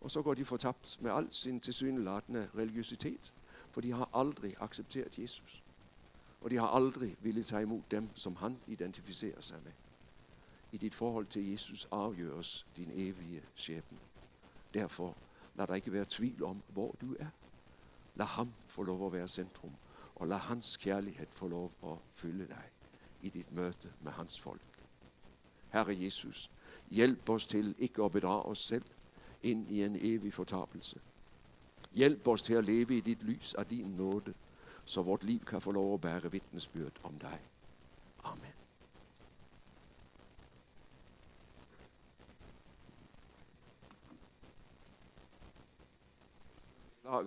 Og 0.02 0.12
så 0.12 0.22
går 0.22 0.34
de 0.34 0.46
fortabt 0.46 0.98
med 1.02 1.12
al 1.12 1.28
sin 1.30 1.60
tilsyneladende 1.60 2.50
religiøsitet, 2.58 3.34
for 3.72 3.82
de 3.82 3.92
har 3.92 4.10
aldrig 4.14 4.56
accepteret 4.60 5.20
Jesus. 5.20 5.64
Og 6.42 6.52
de 6.52 6.58
har 6.58 6.68
aldrig 6.68 7.16
ville 7.22 7.44
tage 7.44 7.62
imod 7.62 7.82
dem, 7.92 8.10
som 8.16 8.36
han 8.36 8.58
identificerer 8.68 9.42
sig 9.42 9.58
med. 9.64 9.72
I 10.72 10.78
dit 10.78 10.96
forhold 10.96 11.26
til 11.26 11.52
Jesus 11.52 11.88
afgøres 11.92 12.66
din 12.78 12.92
evige 12.94 13.44
skæbne. 13.56 13.98
Derfor 14.74 15.18
lad 15.56 15.68
der 15.68 15.76
ikke 15.76 15.94
være 15.94 16.06
tvivl 16.10 16.44
om, 16.44 16.62
hvor 16.68 16.96
du 17.02 17.16
er. 17.20 17.28
Lad 18.16 18.26
ham 18.26 18.54
få 18.66 18.84
lov 18.84 19.06
at 19.06 19.14
være 19.14 19.28
centrum, 19.28 19.72
og 20.16 20.28
lad 20.28 20.38
hans 20.38 20.78
kærlighed 20.78 21.28
få 21.32 21.48
lov 21.48 21.72
at 21.84 21.98
følge 22.12 22.48
dig 22.48 22.64
i 23.22 23.30
dit 23.30 23.52
møde 23.52 23.94
med 24.02 24.12
hans 24.12 24.40
folk. 24.40 24.62
Herre 25.70 26.02
Jesus, 26.04 26.52
hjælp 26.90 27.30
os 27.30 27.48
til 27.48 27.76
ikke 27.80 28.04
at 28.04 28.12
bedrage 28.12 28.44
os 28.44 28.60
selv 28.60 28.86
ind 29.44 29.72
i 29.72 29.84
en 29.84 29.98
evig 30.00 30.34
fortabelse. 30.34 31.00
Hjælp 31.92 32.28
os 32.28 32.42
til 32.42 32.54
at 32.54 32.66
leve 32.66 32.98
i 32.98 33.02
dit 33.02 33.24
lys 33.24 33.54
af 33.54 33.66
din 33.66 33.88
nåde, 33.88 34.34
så 34.86 35.02
vort 35.02 35.24
liv 35.24 35.40
kan 35.40 35.62
få 35.62 35.72
lov 35.72 35.94
at 35.94 36.02
bære 36.02 36.32
vidnesbyrd 36.32 36.94
om 37.04 37.20
dig. 37.20 37.40
Amen. 38.24 38.54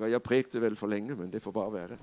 Jeg 0.01 0.23
prægte 0.23 0.61
vel 0.61 0.77
for 0.77 0.87
længe, 0.87 1.17
men 1.17 1.33
det 1.33 1.43
får 1.43 1.51
bare 1.51 1.73
være 1.73 1.89
det. 1.89 1.99